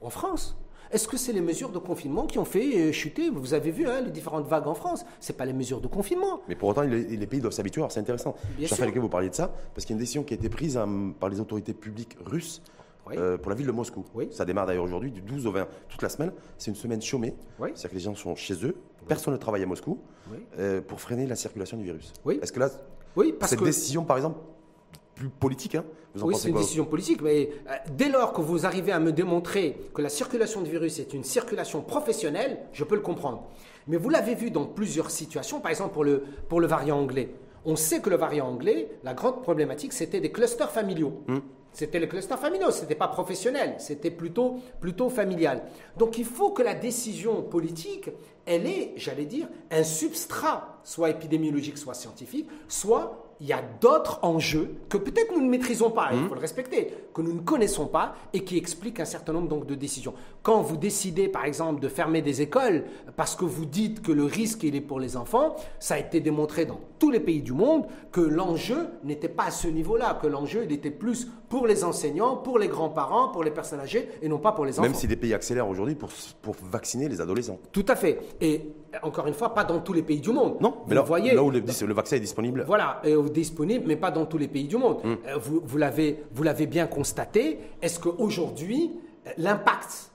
[0.00, 0.56] en France,
[0.90, 3.30] est-ce que c'est les mesures de confinement qui ont fait euh, chuter?
[3.30, 5.04] Vous avez vu hein, les différentes vagues en France.
[5.20, 6.40] Ce pas les mesures de confinement.
[6.48, 7.80] Mais pour autant, les, les pays doivent s'habituer.
[7.80, 8.34] Alors, c'est intéressant.
[8.56, 8.76] Bien Jean.
[8.76, 10.76] Falque, vous parliez de ça, parce qu'il y a une décision qui a été prise
[10.76, 12.62] hein, par les autorités publiques russes
[13.08, 13.14] Oui.
[13.18, 14.04] euh, pour la ville de Moscou.
[14.14, 14.28] Oui.
[14.30, 16.32] Ça démarre d'ailleurs aujourd'hui, du 12 au 20, toute la semaine.
[16.56, 17.34] C'est une semaine chômée.
[17.58, 17.70] Oui.
[17.74, 19.98] C'est-à-dire que les gens sont chez eux, personne ne travaille à Moscou,
[20.58, 22.12] euh, pour freiner la circulation du virus.
[22.42, 22.70] Est-ce que là,
[23.38, 23.64] parce cette que...
[23.64, 24.38] décision, par exemple,
[25.18, 28.40] plus politique, hein, vous en Oui, c'est une décision politique, mais euh, dès lors que
[28.40, 32.84] vous arrivez à me démontrer que la circulation du virus est une circulation professionnelle, je
[32.84, 33.48] peux le comprendre.
[33.88, 37.30] Mais vous l'avez vu dans plusieurs situations, par exemple pour le, pour le variant anglais.
[37.64, 41.24] On sait que le variant anglais, la grande problématique, c'était des clusters familiaux.
[41.72, 45.62] C'était les clusters familiaux, ce n'était pas professionnel, c'était plutôt, plutôt familial.
[45.96, 48.10] Donc il faut que la décision politique,
[48.46, 54.18] elle ait, j'allais dire, un substrat, soit épidémiologique, soit scientifique, soit il y a d'autres
[54.22, 57.86] enjeux que peut-être nous ne maîtrisons pas, il faut le respecter, que nous ne connaissons
[57.86, 60.14] pas et qui expliquent un certain nombre donc, de décisions.
[60.42, 62.84] Quand vous décidez, par exemple, de fermer des écoles
[63.16, 66.20] parce que vous dites que le risque il est pour les enfants, ça a été
[66.20, 70.26] démontré dans tous les pays du monde que l'enjeu n'était pas à ce niveau-là, que
[70.26, 74.28] l'enjeu il était plus pour les enseignants, pour les grands-parents, pour les personnes âgées et
[74.28, 74.82] non pas pour les enfants.
[74.82, 76.10] Même si des pays accélèrent aujourd'hui pour,
[76.42, 77.58] pour vacciner les adolescents.
[77.72, 78.18] Tout à fait.
[78.40, 78.72] Et
[79.02, 80.56] encore une fois, pas dans tous les pays du monde.
[80.60, 83.84] Non, vous mais là, voyez, là où le, le vaccin est disponible, Voilà, et disponible,
[83.86, 85.00] mais pas dans tous les pays du monde.
[85.04, 87.58] Euh, Vous, vous l'avez, vous l'avez bien constaté.
[87.82, 88.92] Est-ce qu'aujourd'hui,
[89.26, 90.10] euh, l'impact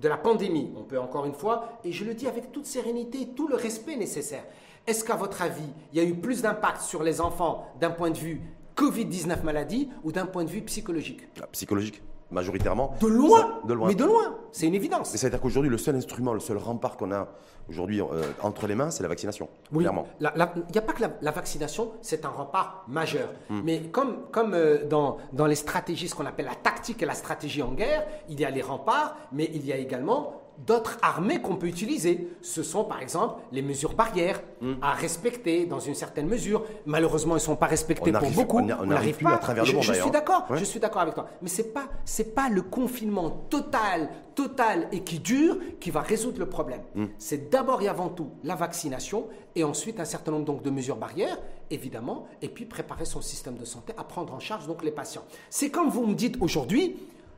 [0.00, 3.28] de la pandémie, on peut encore une fois, et je le dis avec toute sérénité,
[3.34, 4.44] tout le respect nécessaire,
[4.86, 8.10] est-ce qu'à votre avis, il y a eu plus d'impact sur les enfants d'un point
[8.10, 8.40] de vue
[8.76, 11.22] Covid-19 maladie ou d'un point de vue psychologique?
[11.42, 12.94] Ah, Psychologique majoritairement.
[13.00, 13.88] De loin, de loin.
[13.88, 15.12] Mais de loin, c'est une évidence.
[15.12, 17.28] Mais c'est-à-dire qu'aujourd'hui, le seul instrument, le seul rempart qu'on a
[17.68, 19.48] aujourd'hui euh, entre les mains, c'est la vaccination.
[19.72, 20.06] Oui, clairement.
[20.20, 20.30] Il
[20.72, 23.30] n'y a pas que la, vaccination, c'est un rempart majeur.
[23.50, 23.60] Hmm.
[23.64, 27.14] Mais comme, comme euh, dans, dans les stratégies, ce qu'on appelle la tactique et la
[27.14, 31.40] stratégie en guerre, il y a les remparts, mais il y a également d'autres armées
[31.40, 32.28] qu'on peut utiliser.
[32.42, 34.74] Ce sont par exemple les mesures barrières hmm.
[34.82, 36.64] à respecter dans une certaine mesure.
[36.86, 38.58] Malheureusement, elles ne sont pas respectées pour beaucoup.
[38.58, 39.82] On n'arrive pas à travers le monde.
[39.82, 41.26] Je, suis d'accord, je suis d'accord avec toi.
[41.42, 46.38] Mais c'est pas c'est pas le confinement total, total et qui dure qui va résoudre
[46.38, 46.82] le problème.
[46.94, 47.06] Hmm.
[47.18, 50.96] C'est d'abord et avant tout la vaccination et ensuite un certain nombre donc de mesures
[50.96, 51.38] barrières,
[51.70, 55.24] évidemment, et puis préparer son système de santé à prendre en charge donc les patients.
[55.50, 56.96] C'est comme vous me dites aujourd'hui,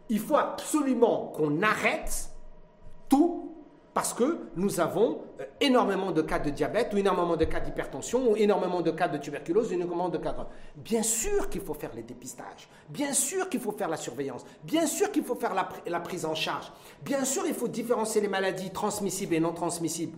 [0.09, 2.30] il faut absolument qu'on arrête
[3.11, 3.51] tout
[3.93, 8.31] parce que nous avons euh, énormément de cas de diabète ou énormément de cas d'hypertension
[8.31, 10.39] ou énormément de cas de tuberculose ou énormément de cas de...
[10.77, 14.87] Bien sûr qu'il faut faire les dépistages, bien sûr qu'il faut faire la surveillance, bien
[14.87, 18.71] sûr qu'il faut faire la, prise en charge, bien sûr il faut différencier les maladies
[18.71, 20.17] transmissibles et non transmissibles.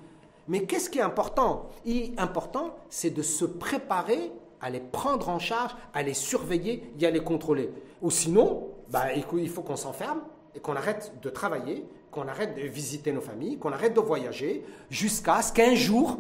[0.49, 1.71] Mais qu'est-ce qui est important?
[1.87, 7.07] Et important, c'est de se préparer à les prendre en charge, à les surveiller et
[7.07, 7.71] à les contrôler.
[8.03, 10.21] Ou sinon, bah, il faut qu'on s'enferme
[10.55, 14.65] et qu'on arrête de travailler, qu'on arrête de visiter nos familles, qu'on arrête de voyager,
[14.91, 16.19] jusqu'à ce qu'un jour,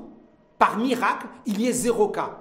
[0.58, 2.38] par miracle, il y ait zéro cas.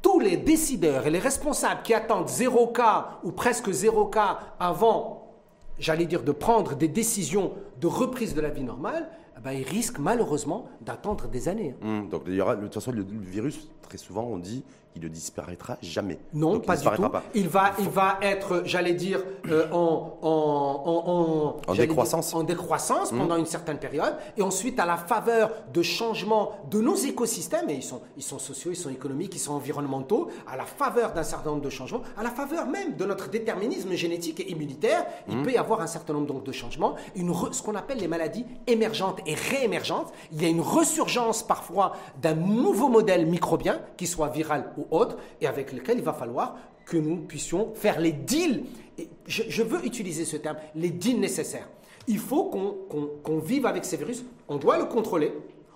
[0.00, 5.34] Tous les décideurs et les responsables qui attendent zéro cas ou presque zéro cas avant,
[5.78, 9.68] j'allais dire, de prendre des décisions de reprise de la vie normale, eh ben, ils
[9.68, 11.74] risquent malheureusement d'attendre des années.
[11.82, 14.62] Mmh, donc il y aura, de toute façon, le virus, très souvent, on dit,
[14.96, 16.18] il ne disparaîtra jamais.
[16.34, 17.10] Non, pas du tout.
[17.34, 23.36] Il va, il va être, j'allais dire, euh, en, en, en, décroissance, en décroissance pendant
[23.36, 23.40] mmh.
[23.40, 27.82] une certaine période, et ensuite à la faveur de changements de nos écosystèmes, et ils
[27.82, 31.50] sont, ils sont sociaux, ils sont économiques, ils sont environnementaux, à la faveur d'un certain
[31.50, 35.42] nombre de changements, à la faveur même de notre déterminisme génétique et immunitaire, il mmh.
[35.42, 38.44] peut y avoir un certain nombre donc, de changements, une ce qu'on appelle les maladies
[38.66, 40.12] émergentes et réémergentes.
[40.32, 45.46] Il y a une resurgence parfois d'un nouveau modèle microbien, qui soit viral autres, et
[45.46, 48.64] avec lesquels il va falloir que nous puissions faire les deals.
[48.98, 51.68] Et je, veux utiliser ce terme, les deals nécessaires.
[52.08, 54.24] Il faut qu'on vive avec ces virus.
[54.48, 55.32] On doit le contrôler,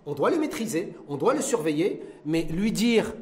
[0.06, 3.14] on doit le maîtriser, on doit le surveiller, mais lui dire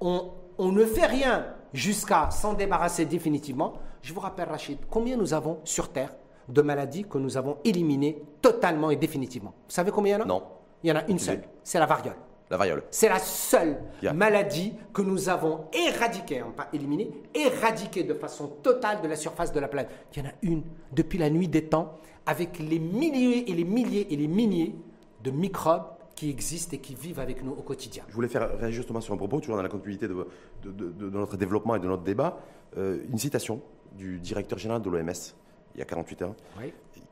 [0.00, 3.74] on, on ne fait rien jusqu'à s'en débarrasser définitivement.
[4.02, 6.14] Je vous rappelle, Rachid, combien nous avons sur Terre
[6.48, 10.24] de maladies que nous avons éliminées totalement et définitivement Vous savez combien il y en
[10.24, 10.28] a?
[10.28, 10.42] Non.
[10.82, 12.16] Il y en a une seule, c'est la variole.
[12.50, 12.82] La variole.
[12.90, 13.78] C'est la seule
[14.14, 19.52] maladie que nous avons éradiquée, hein, pas éliminée, éradiquée de façon totale de la surface
[19.52, 19.90] de la planète.
[20.14, 23.64] Il y en a une depuis la nuit des temps, avec les milliers et les
[23.64, 24.74] milliers et les milliers
[25.22, 28.04] de microbes qui existent et qui vivent avec nous au quotidien.
[28.08, 30.26] Je voulais faire réagir justement sur un propos, toujours dans la continuité de,
[30.64, 32.38] de, notre développement et de notre débat,
[32.76, 33.60] euh, une citation
[33.96, 35.12] du directeur général de l'OMS,
[35.74, 36.36] il y a 48 ans,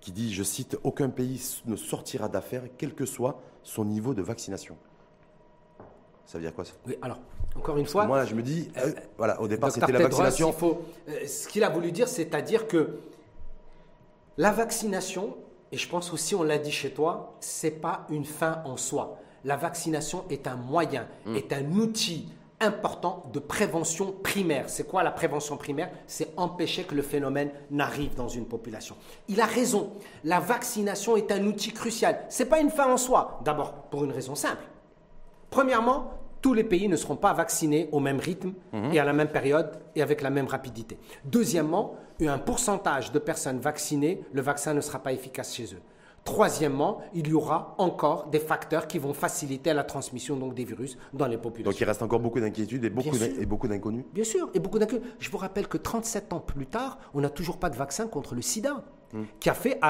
[0.01, 4.23] qui dit, je cite, Aucun pays ne sortira d'affaires, quel que soit son niveau de
[4.23, 4.77] vaccination.
[6.33, 7.19] Ça veut dire quoi ça Oui, alors,
[7.55, 8.07] encore une fois.
[8.07, 10.51] Moi, je me dis, euh, voilà, au départ, c'était la vaccination.
[10.51, 13.01] faut, euh, ce qu'il a voulu dire, c'est-à-dire que
[14.39, 15.37] la vaccination,
[15.73, 19.19] et je pense aussi, on l'a dit chez toi, c'est pas une fin en soi.
[19.45, 21.37] La vaccination est un moyen, hmm.
[21.37, 24.71] est un outil important de prévention primaire.
[24.71, 25.91] C'est quoi la prévention primaire?
[26.07, 28.97] C'est empêcher que le phénomène n'arrive dans une population.
[29.29, 29.93] Il a raison.
[30.25, 32.25] La vaccination est un outil crucial.
[32.31, 33.41] C'est pas une fin en soi.
[33.45, 34.63] D'abord, pour une raison simple.
[35.51, 38.53] Premièrement, tous les pays ne seront pas vaccinés au même rythme
[38.93, 40.99] et à la même période et avec la même rapidité.
[41.25, 45.81] Deuxièmement, un pourcentage de personnes vaccinées, le vaccin ne sera pas efficace chez eux.
[46.25, 50.97] Troisièmement, il y aura encore des facteurs qui vont faciliter la transmission donc, des virus
[51.13, 51.71] dans les populations.
[51.71, 55.05] Donc il reste encore beaucoup d'inquiétudes et beaucoup d'inconnus Bien sûr, et beaucoup d'inconnus.
[55.19, 58.37] Je vous rappelle que 37 ans plus tard, on n'a toujours pas de vaccin contre
[58.37, 59.23] le sida, hmm.
[59.41, 59.81] qui a fait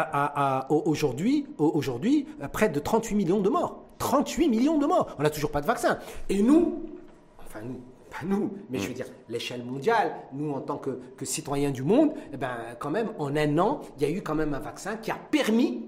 [0.71, 3.85] aujourd'hui près de 38 millions de morts.
[4.03, 5.15] 38 millions de morts.
[5.19, 5.99] On n'a toujours pas de vaccin.
[6.29, 6.83] Et nous,
[7.39, 11.71] enfin nous, pas nous, mais je veux dire l'échelle mondiale, nous en tant que, citoyens
[11.71, 14.55] du monde, eh ben, quand même, en un an, il y a eu quand même
[14.55, 15.87] un vaccin qui a permis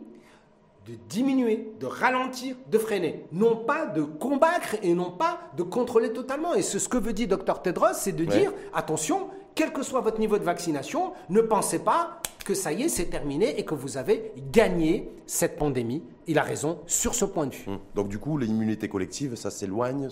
[0.86, 3.24] de diminuer, de ralentir, de freiner.
[3.32, 6.54] Non pas de combattre et non pas de contrôler totalement.
[6.54, 10.00] Et ce, ce que veut dire Dr Tedros, c'est de dire, attention, quel que soit
[10.00, 13.74] votre niveau de vaccination, ne pensez pas que ça y est, c'est terminé et que
[13.74, 16.02] vous avez gagné cette pandémie.
[16.26, 17.68] Il a raison sur ce point de vue.
[17.68, 17.78] Hum.
[17.94, 20.08] Donc du coup, l'immunité collective, ça s'éloigne,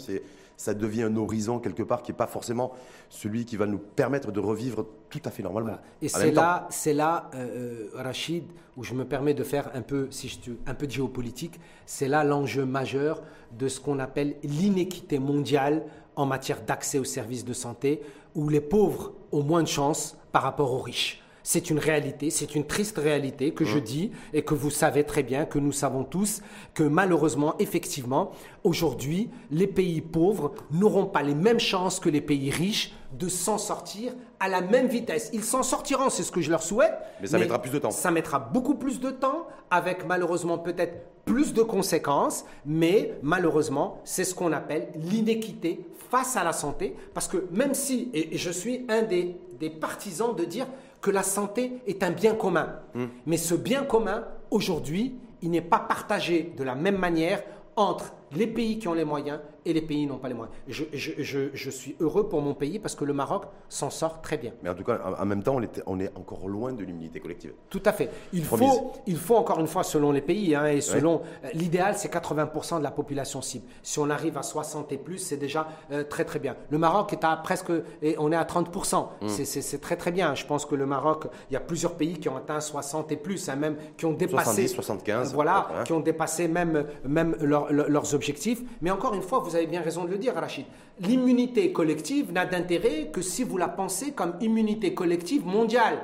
[0.57, 2.73] ça devient un horizon quelque part qui n'est pas forcément
[3.11, 5.79] celui qui va nous permettre de revivre tout à fait normalement.
[6.01, 8.45] Et c'est là, c'est là, euh, euh, Rachid,
[8.77, 11.61] où je me permets de faire un peu, si je, un peu de géopolitique.
[11.85, 13.23] C'est là l'enjeu majeur
[13.59, 15.85] de ce qu'on appelle l'inéquité mondiale
[16.17, 18.03] en matière d'accès aux services de santé,
[18.35, 21.23] où les pauvres ont moins de chance par rapport aux riches.
[21.45, 23.83] C'est une réalité, c'est une triste réalité que je mmh.
[23.83, 26.41] dis et que vous savez très bien, que nous savons tous,
[26.73, 28.31] que malheureusement, effectivement,
[28.63, 33.59] aujourd'hui, les pays pauvres n'auront pas les mêmes chances que les pays riches de s'en
[33.59, 34.13] sortir
[34.43, 35.31] à la même vitesse.
[35.33, 36.95] Ils s'en sortiront, c'est ce que je leur souhaite.
[37.21, 37.93] Mais ça mettra plus de temps.
[37.93, 44.25] Ça mettra beaucoup plus de temps, avec malheureusement peut-être plus de conséquences, mais malheureusement, c'est
[44.25, 48.85] ce qu'on appelle l'inéquité face à la santé, parce que même si, et je suis
[48.89, 50.67] un des, des partisans de dire
[51.01, 52.81] que la santé est un bien commun.
[52.95, 53.07] Hmm.
[53.27, 57.45] Mais ce bien commun, aujourd'hui, il n'est pas partagé de la même manière
[57.77, 60.55] entre les pays qui ont les moyens et les pays n'ont pas les moyens.
[60.69, 64.37] Je, je, je, suis heureux pour mon pays parce que le Maroc s'en sort très
[64.37, 64.53] bien.
[64.63, 67.21] Mais en tout cas, en même temps, on est, on est encore loin de l'immunité
[67.21, 67.53] collective.
[67.71, 68.11] Tout à fait.
[68.33, 71.95] Il faut, il faut encore une fois, selon les pays, hein, et selon euh, l'idéal,
[71.97, 73.67] c'est 80% de la population cible.
[73.83, 76.57] Si on arrive à 60 et plus, c'est déjà euh, très très bien.
[76.71, 77.71] Le Maroc est à presque,
[78.03, 79.07] et on est à 30%.
[79.21, 79.29] Mm.
[79.29, 80.35] C'est très très bien.
[80.35, 83.17] Je pense que le Maroc, il y a plusieurs pays qui ont atteint 60 et
[83.17, 88.15] plus, hein, même qui ont dépassé, 70, 75, voilà, qui ont dépassé même même leurs
[88.15, 88.63] objectifs.
[88.81, 90.67] Mais encore une fois, vous avez bien raison de le dire, Rachid.
[91.01, 95.99] L'immunité collective n'a d'intérêt que si vous la pensez comme immunité collective mondiale.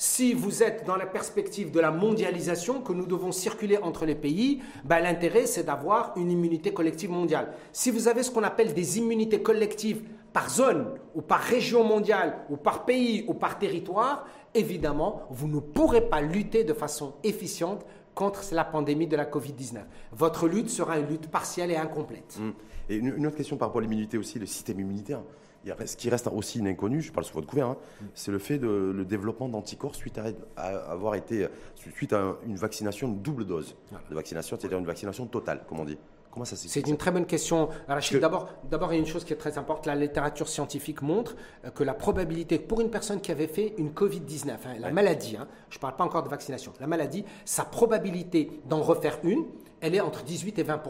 [0.00, 4.14] Si vous êtes dans la perspective de la mondialisation, que nous devons circuler entre les
[4.14, 7.52] pays, ben l'intérêt c'est d'avoir une immunité collective mondiale.
[7.72, 10.86] Si vous avez ce qu'on appelle des immunités collectives par zone
[11.16, 14.24] ou par région mondiale ou par pays ou par territoire,
[14.54, 17.84] évidemment, vous ne pourrez pas lutter de façon efficiente
[18.14, 19.78] contre la pandémie de la Covid-19.
[20.12, 22.38] Votre lutte sera une lutte partielle et incomplète.
[22.38, 22.50] Mmh.
[22.88, 25.20] Et une, autre question par rapport à l'immunité aussi, le système immunitaire.
[25.64, 28.04] Il ce qui reste aussi une inconnue, je parle sous votre couvert, hein, mmh.
[28.14, 30.18] c'est le fait de le développement d'anticorps suite
[30.56, 33.76] à, avoir été suite à une vaccination double dose
[34.08, 35.98] de vaccination, c'est-à-dire une vaccination totale, comme on dit.
[36.44, 38.20] C'est une très bonne question, Rachid.
[38.20, 38.48] D'abord,
[38.92, 39.86] il y a une chose qui est très importante.
[39.86, 43.90] La littérature scientifique montre euh, que la probabilité pour une personne qui avait fait une
[43.90, 47.64] Covid-19, hein, la maladie, hein, je ne parle pas encore de vaccination, la maladie, sa
[47.64, 49.44] probabilité d'en refaire une,
[49.80, 50.82] elle est entre 18 et 20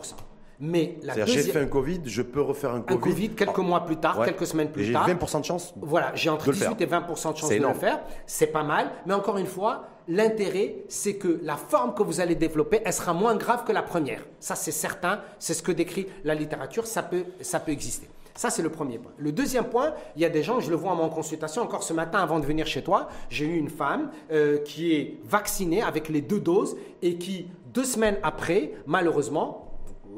[0.60, 1.44] mais la deuxième...
[1.44, 2.98] j'ai fait un Covid, je peux refaire un Covid.
[2.98, 5.06] Un Covid quelques mois plus tard, quelques semaines plus tard.
[5.06, 5.74] J'ai 20% de chance.
[5.80, 8.00] Voilà, j'ai entre 18 et 20% de chance de le faire.
[8.26, 12.34] C'est pas mal, mais encore une fois, l'intérêt, c'est que la forme que vous allez
[12.34, 14.24] développer, elle sera moins grave que la première.
[14.40, 15.20] Ça, c'est certain.
[15.38, 16.86] C'est ce que décrit la littérature.
[16.86, 18.08] Ça peut, ça peut exister.
[18.34, 19.10] Ça, c'est le premier point.
[19.18, 21.82] Le deuxième point, il y a des gens, je le vois en mon consultation, encore
[21.82, 25.82] ce matin avant de venir chez toi, j'ai eu une femme euh, qui est vaccinée
[25.82, 29.67] avec les deux doses et qui, deux semaines après, malheureusement,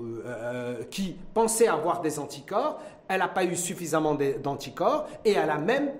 [0.03, 5.51] euh, euh, qui pensait avoir des anticorps, elle n'a pas eu suffisamment d'anticorps et elle
[5.51, 5.91] a même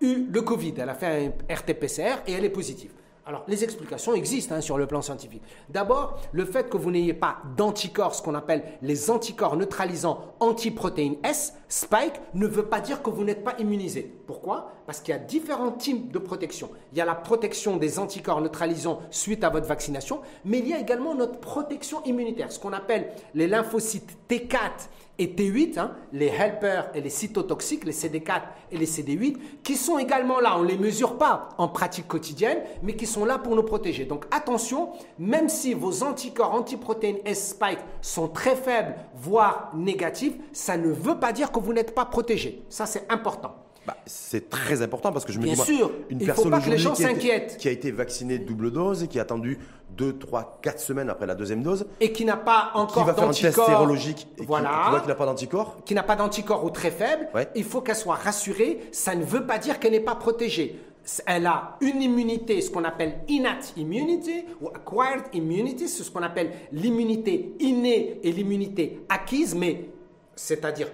[0.00, 0.74] eu le Covid.
[0.78, 2.92] Elle a fait un RT-PCR et elle est positive.
[3.28, 5.42] Alors, les explications existent hein, sur le plan scientifique.
[5.68, 11.16] D'abord, le fait que vous n'ayez pas d'anticorps, ce qu'on appelle les anticorps neutralisants antiprotéines
[11.24, 14.14] S, spike, ne veut pas dire que vous n'êtes pas immunisé.
[14.28, 14.70] Pourquoi?
[14.86, 16.70] Parce qu'il y a différents types de protection.
[16.92, 20.72] Il y a la protection des anticorps neutralisants suite à votre vaccination, mais il y
[20.72, 24.88] a également notre protection immunitaire, ce qu'on appelle les lymphocytes T4
[25.18, 29.98] et T8, hein, les helpers et les cytotoxiques, les CD4 et les CD8, qui sont
[29.98, 30.56] également là.
[30.58, 34.04] On ne les mesure pas en pratique quotidienne, mais qui sont là pour nous protéger.
[34.04, 40.90] Donc attention, même si vos anticorps antiprotéines S-spike sont très faibles, voire négatifs, ça ne
[40.90, 42.62] veut pas dire que vous n'êtes pas protégé.
[42.68, 43.65] Ça, c'est important.
[43.86, 46.50] Bah, c'est très important parce que je me Bien dis, sûr, une il personne faut
[46.50, 47.56] pas que les gens s'inquiètent.
[47.56, 49.58] Qui a été vaccinée double dose et qui a attendu
[49.96, 51.86] 2, 3, 4 semaines après la deuxième dose.
[52.00, 53.04] Et qui n'a pas encore d'anticorps.
[53.04, 55.76] Qui va faire un test sérologique et voilà, qui, voit qu'il n'a pas d'anticorps.
[55.84, 57.28] Qui n'a pas d'anticorps ou très faible.
[57.54, 58.80] Il faut qu'elle soit rassurée.
[58.90, 60.80] Ça ne veut pas dire qu'elle n'est pas protégée
[61.26, 66.22] elle a une immunité, ce qu'on appelle innate immunity ou acquired immunity, c'est ce qu'on
[66.22, 69.88] appelle l'immunité innée et l'immunité acquise, mais
[70.36, 70.88] c'est-à-dire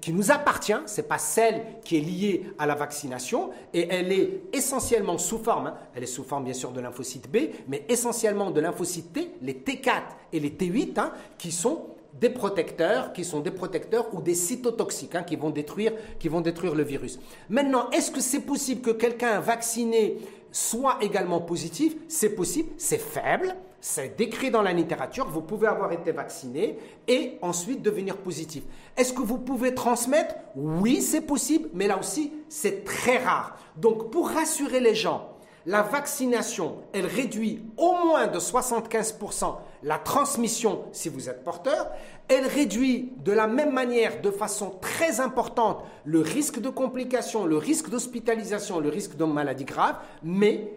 [0.00, 4.12] qui nous appartient, ce n'est pas celle qui est liée à la vaccination, et elle
[4.12, 7.84] est essentiellement sous forme, hein, elle est sous forme bien sûr de lymphocyte B, mais
[7.88, 10.02] essentiellement de lymphocyte T, les T4
[10.32, 11.86] et les T8, hein, qui sont
[12.20, 16.40] des protecteurs, qui sont des protecteurs ou des cytotoxiques, hein, qui, vont détruire, qui vont
[16.40, 17.20] détruire le virus.
[17.48, 20.18] Maintenant, est-ce que c'est possible que quelqu'un vacciné
[20.50, 21.94] soit également positif?
[22.08, 27.38] C'est possible, c'est faible, c'est décrit dans la littérature, vous pouvez avoir été vacciné et
[27.42, 28.62] ensuite devenir positif.
[28.96, 30.34] Est-ce que vous pouvez transmettre?
[30.54, 33.56] Oui, c'est possible, mais là aussi, c'est très rare.
[33.76, 40.84] Donc, pour rassurer les gens, la vaccination, elle réduit au moins de 75% la transmission
[40.92, 41.90] si vous êtes porteur.
[42.28, 47.56] Elle réduit de la même manière, de façon très importante, le risque de complications, le
[47.56, 50.72] risque d'hospitalisation, le risque de maladie grave, mais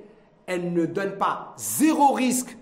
[0.48, 2.58] elle ne donne pas zéro risque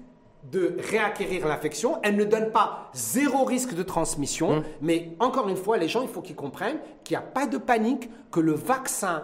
[0.51, 4.63] de réacquérir l'infection, elle ne donne pas zéro risque de transmission, mmh.
[4.81, 7.57] mais encore une fois, les gens, il faut qu'ils comprennent qu'il n'y a pas de
[7.57, 9.23] panique, que le vaccin,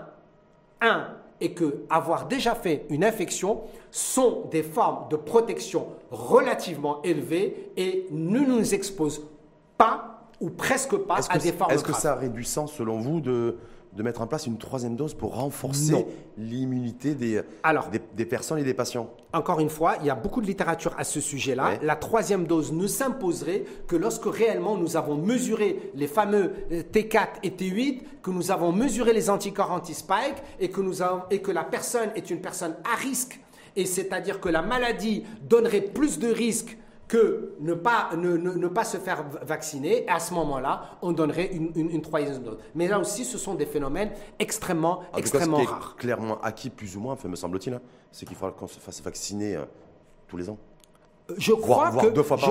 [0.81, 1.07] un,
[1.39, 3.61] et que avoir déjà fait une infection
[3.91, 9.23] sont des formes de protection relativement élevées et ne nous exposent
[9.77, 13.21] pas ou presque pas à des formes Est-ce que ça aurait du sens, selon vous,
[13.21, 13.57] de,
[13.95, 16.05] de mettre en place une troisième dose pour renforcer
[16.37, 17.41] l'immunité des,
[18.15, 21.03] des, personnes et des patients Encore une fois, il y a beaucoup de littérature à
[21.03, 21.77] ce sujet-là.
[21.81, 27.27] La troisième dose ne s'imposerait que lorsque réellement nous avons mesuré les fameux euh, T4
[27.43, 31.51] et T8, que nous avons mesuré les anticorps anti-spike et, que nous avons, et que
[31.51, 33.39] la personne est une personne à risque.
[33.75, 36.77] Et c'est-à-dire que la maladie donnerait plus de risques
[37.13, 41.71] que ne pas, ne, ne, pas se faire vacciner, à ce moment-là, on donnerait une,
[41.75, 42.57] une, troisième dose.
[42.73, 44.09] Mais là aussi, ce sont des phénomènes
[44.39, 45.93] extrêmement, extrêmement ce qui rares.
[45.95, 48.99] Est clairement acquis, plus ou moins, me semble-t-il, hein, c'est qu'il faudra qu'on se fasse
[49.03, 49.65] vacciner euh,
[50.27, 50.57] tous les ans.
[51.37, 52.07] Je crois, que,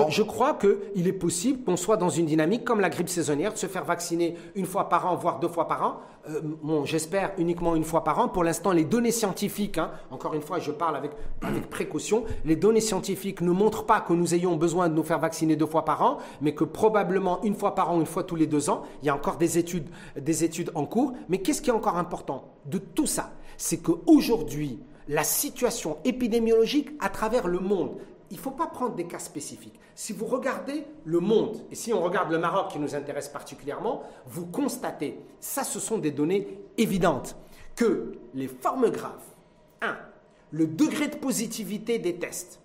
[0.09, 3.57] je, crois qu'il est possible qu'on soit dans une dynamique comme la grippe saisonnière, de
[3.57, 5.97] se faire vacciner une fois par an, voire deux fois par an.
[6.27, 8.29] Euh, bon, J'espère uniquement une fois par an.
[8.29, 11.11] Pour l'instant, les données scientifiques, hein, encore une fois, je parle avec,
[11.43, 15.19] avec précaution, les données scientifiques ne montrent pas que nous ayons besoin de nous faire
[15.19, 18.35] vacciner deux fois par an, mais que probablement une fois par an, une fois tous
[18.35, 19.87] les deux ans, il y a encore des études,
[20.19, 21.13] des études en cours.
[21.29, 23.33] Mais qu'est-ce qui est encore important de tout ça?
[23.55, 27.97] C'est qu'aujourd'hui, la situation épidémiologique à travers le monde,
[28.33, 29.79] il ne faut pas prendre des cas spécifiques.
[29.93, 34.01] Si vous regardez le monde, et si on regarde le Maroc qui nous intéresse particulièrement,
[34.25, 37.35] vous constatez, ça ce sont des données évidentes,
[37.75, 39.21] que les formes graves,
[39.83, 39.95] 1.
[40.49, 42.59] Le degré de positivité des tests,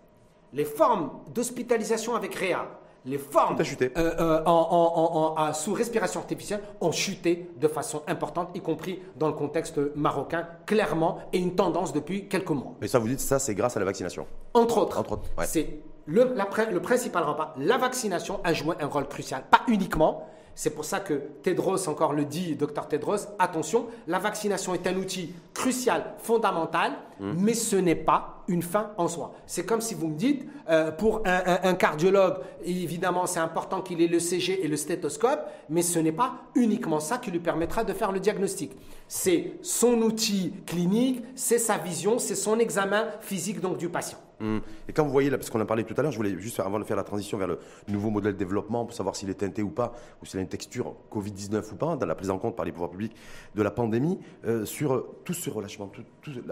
[0.55, 7.51] les formes d'hospitalisation avec réa, les formes euh, euh, en, sous respiration artificielle ont chuté
[7.59, 12.51] de façon importante, y compris dans le contexte marocain, clairement, et une tendance depuis quelques
[12.51, 12.75] mois.
[12.81, 14.99] Mais ça, vous dites, ça, c'est grâce à la vaccination Entre autres.
[14.99, 16.35] Entre autres C'est le,
[16.71, 17.55] le principal rempart.
[17.59, 19.45] La vaccination a joué un rôle crucial.
[19.51, 20.27] Pas uniquement,
[20.59, 24.97] c'est pour ça que Tedros encore le dit, docteur Tedros, attention, la vaccination est un
[24.97, 27.33] outil crucial, fondamental, mmh.
[27.37, 29.35] mais ce n'est pas une fin en soi.
[29.47, 34.09] C'est comme si vous me dites, euh, pour un, cardiologue, évidemment, c'est important qu'il ait
[34.09, 37.93] le CG et le stéthoscope, mais ce n'est pas uniquement ça qui lui permettra de
[37.93, 38.73] faire le diagnostic.
[39.07, 44.19] C'est son outil clinique, c'est sa vision, c'est son examen physique donc du patient.
[44.41, 44.61] Hum.
[44.89, 46.61] Et quand vous voyez, là, parce qu'on en parlait tout à l'heure, je voulais juste,
[46.61, 47.59] avant de faire la transition vers le
[47.89, 50.49] nouveau modèle de développement, pour savoir s'il est teinté ou pas, ou s'il a une
[50.49, 53.15] texture Covid-19 ou pas, dans la prise en compte par les pouvoirs publics
[53.55, 55.91] de la pandémie, euh, sur tout ce relâchement,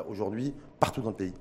[0.09, 1.35] aujourd'hui, partout dans le pays.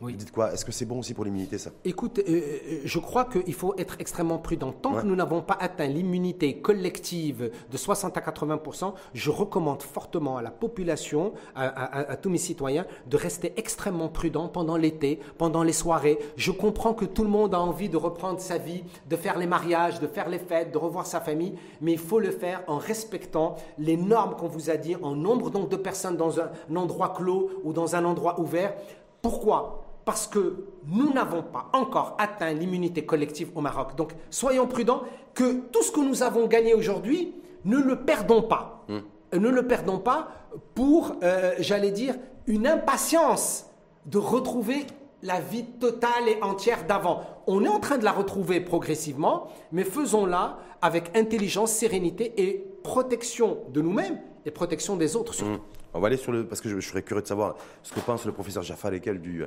[0.00, 0.14] Oui.
[0.14, 1.70] Dites quoi Est-ce que c'est bon aussi pour l'immunité, ça?
[1.84, 4.72] Écoute, euh, euh, je crois qu'il faut être extrêmement prudent.
[4.72, 10.36] Tant que nous n'avons pas atteint l'immunité collective de 60 à 80% je recommande fortement
[10.36, 15.72] à la population, à, tous mes citoyens, de rester extrêmement prudent pendant l'été, pendant les
[15.72, 16.18] soirées.
[16.36, 19.46] Je comprends que tout le monde a envie de reprendre sa vie, de faire les
[19.46, 22.78] mariages, de faire les fêtes, de revoir sa famille, mais il faut le faire en
[22.78, 27.10] respectant les normes qu'on vous a dit, en nombre donc de personnes dans un endroit
[27.10, 28.74] clos ou dans un endroit ouvert.
[29.22, 29.83] Pourquoi?
[30.04, 33.96] Parce que nous n'avons pas encore atteint l'immunité collective au Maroc.
[33.96, 35.02] Donc soyons prudents
[35.34, 37.34] que tout ce que nous avons gagné aujourd'hui,
[37.64, 38.84] ne le perdons pas.
[38.88, 39.00] Hmm.
[39.38, 40.28] Ne le perdons pas
[40.74, 42.14] pour, euh, j'allais dire,
[42.46, 43.66] une impatience
[44.06, 44.86] de retrouver
[45.22, 47.22] la vie totale et entière d'avant.
[47.46, 53.58] On est en train de la retrouver progressivement, mais faisons-la avec intelligence, sérénité et protection
[53.70, 55.52] de nous-mêmes et protection des autres surtout.
[55.52, 55.60] Hmm.
[55.94, 56.44] On va aller sur le...
[56.44, 59.44] Parce que je, serais curieux de savoir ce que pense le professeur Jaffa Lequel du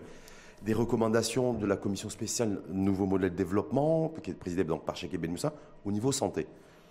[0.63, 5.19] des recommandations de la commission spéciale Nouveau modèle de développement, qui est présidée par Cheikh
[5.19, 5.53] Ben Moussa,
[5.85, 6.47] au niveau santé.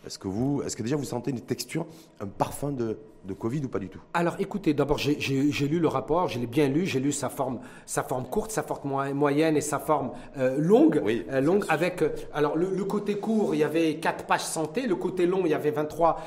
[0.06, 1.84] Est-ce que, vous, est-ce que déjà vous sentez une texture,
[2.20, 4.00] un parfum de, de Covid ou pas du tout?
[4.14, 5.16] Alors écoutez, d'abord j'ai,
[5.68, 8.62] lu le rapport, je l'ai bien lu, j'ai lu sa forme, sa forme courte, sa
[8.62, 11.02] forme moyenne et sa forme euh, longue.
[11.04, 14.86] Oui, euh, longue avec, euh, alors le, côté court, il y avait 4 pages santé,
[14.86, 16.20] le côté long, il y avait 23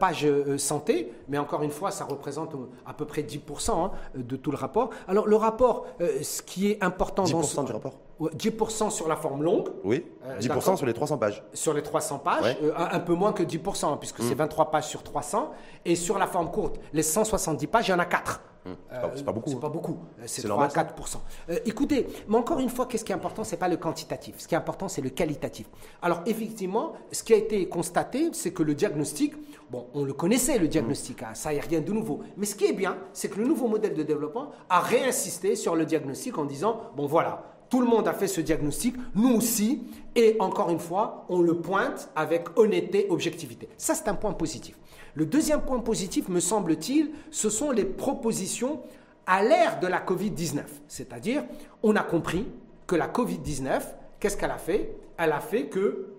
[0.00, 0.26] pages
[0.56, 2.56] santé, mais encore une fois, ça représente
[2.86, 4.90] à peu près 10% hein, de tout le rapport.
[5.08, 5.86] Alors le rapport,
[6.22, 7.60] ce qui est important 10% dans ce...
[7.60, 8.05] du rapport?
[8.20, 9.68] 10% sur la forme longue.
[9.84, 10.04] Oui,
[10.40, 11.44] 10% euh, sur les 300 pages.
[11.52, 14.70] Sur les 300 pages, euh, un, peu moins que 10%, hein, puisque c'est 23 mm.
[14.70, 15.52] pages sur 300.
[15.84, 18.40] Et sur la forme courte, les 170 pages, il y en a 4.
[18.64, 18.70] Mm.
[19.14, 19.50] c'est pas beaucoup.
[19.50, 19.98] C'est pas beaucoup.
[20.24, 21.18] C'est 3 à 4%.
[21.66, 23.44] écoutez, mais encore une fois, qu'est-ce qui est important?
[23.44, 24.36] C'est pas le quantitatif.
[24.38, 25.66] Ce qui est important, c'est le qualitatif.
[26.00, 29.34] Alors, effectivement, ce qui a été constaté, c'est que le diagnostic,
[29.70, 32.20] bon, on le connaissait, le diagnostic, hein, ça, il n'y a rien de nouveau.
[32.38, 35.76] Mais ce qui est bien, c'est que le nouveau modèle de développement a réinsisté sur
[35.76, 39.82] le diagnostic en disant, bon, voilà, Tout le monde a fait ce diagnostic, nous aussi,
[40.14, 43.68] et encore une fois, on le pointe avec honnêteté, objectivité.
[43.76, 44.78] Ça, c'est un point positif.
[45.14, 48.80] Le deuxième point positif, me semble-t-il, ce sont les propositions
[49.26, 50.62] à l'ère de la Covid-19.
[50.86, 51.44] C'est-à-dire,
[51.82, 52.46] on a compris
[52.86, 53.82] que la Covid-19,
[54.20, 54.96] qu'est-ce qu'elle a fait?
[55.16, 56.12] Elle a fait que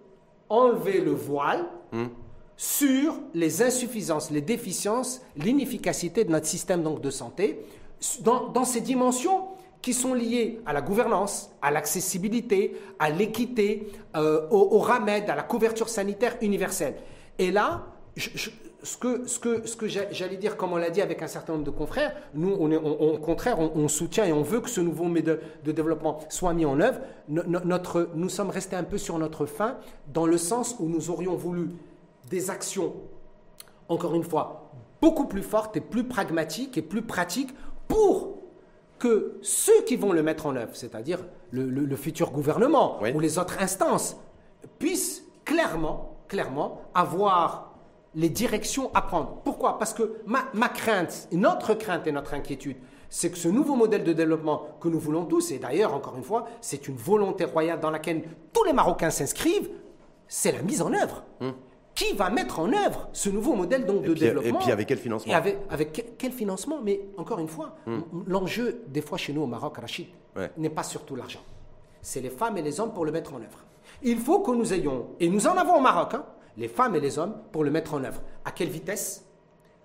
[0.50, 2.06] enlever le voile hmm.
[2.56, 7.66] sur les insuffisances, les déficiences, l'inefficacité de notre système donc, de santé
[8.22, 9.46] dans, dans ces dimensions
[9.82, 15.44] qui sont liées à la gouvernance, à l'accessibilité, à l'équité, euh, au, RAMED, à la
[15.44, 16.96] couverture sanitaire universelle.
[17.40, 17.86] Et là,
[18.84, 22.52] ce que, j'allais dire, comme on l'a dit avec un certain nombre de confrères, nous,
[22.52, 26.66] au contraire, on, soutient et on veut que ce nouveau modèle de développement soit mis
[26.66, 27.00] en œuvre.
[27.28, 29.78] notre, nous sommes restés un peu sur notre fin,
[30.14, 31.70] dans le sens où nous aurions voulu
[32.30, 32.94] des actions,
[33.88, 34.72] encore une fois,
[35.02, 37.54] beaucoup plus fortes et plus pragmatiques et plus pratiques
[37.88, 38.37] pour
[39.00, 41.20] que ceux qui vont le mettre en œuvre, c'est-à-dire
[41.52, 44.18] le, futur gouvernement ou les autres instances,
[44.80, 47.74] puissent clairement, clairement avoir
[48.16, 49.42] les directions à prendre.
[49.44, 49.78] Pourquoi?
[49.78, 52.78] Parce que ma, ma, crainte, notre crainte et notre inquiétude,
[53.10, 56.24] c'est que ce nouveau modèle de développement que nous voulons tous, et d'ailleurs, encore une
[56.24, 59.70] fois, c'est une volonté royale dans laquelle tous les Marocains s'inscrivent,
[60.28, 61.24] c'est la mise en œuvre.
[61.40, 61.54] Hum
[61.98, 65.00] qui va mettre en œuvre ce nouveau modèle donc, de développement Et puis avec quel
[65.00, 65.36] financement Et
[65.70, 68.02] avec, quel financement Mais encore une fois, hmm.
[68.28, 70.06] l'enjeu, des fois chez nous au Maroc, Rachid,
[70.58, 71.42] n'est pas surtout l'argent.
[72.04, 73.66] C'est les femmes et les hommes pour le mettre en œuvre.
[74.04, 76.24] Il faut que nous ayons, et nous en avons au Maroc, hein,
[76.56, 78.22] les femmes et les hommes pour le mettre en œuvre.
[78.46, 79.26] À quelle vitesse?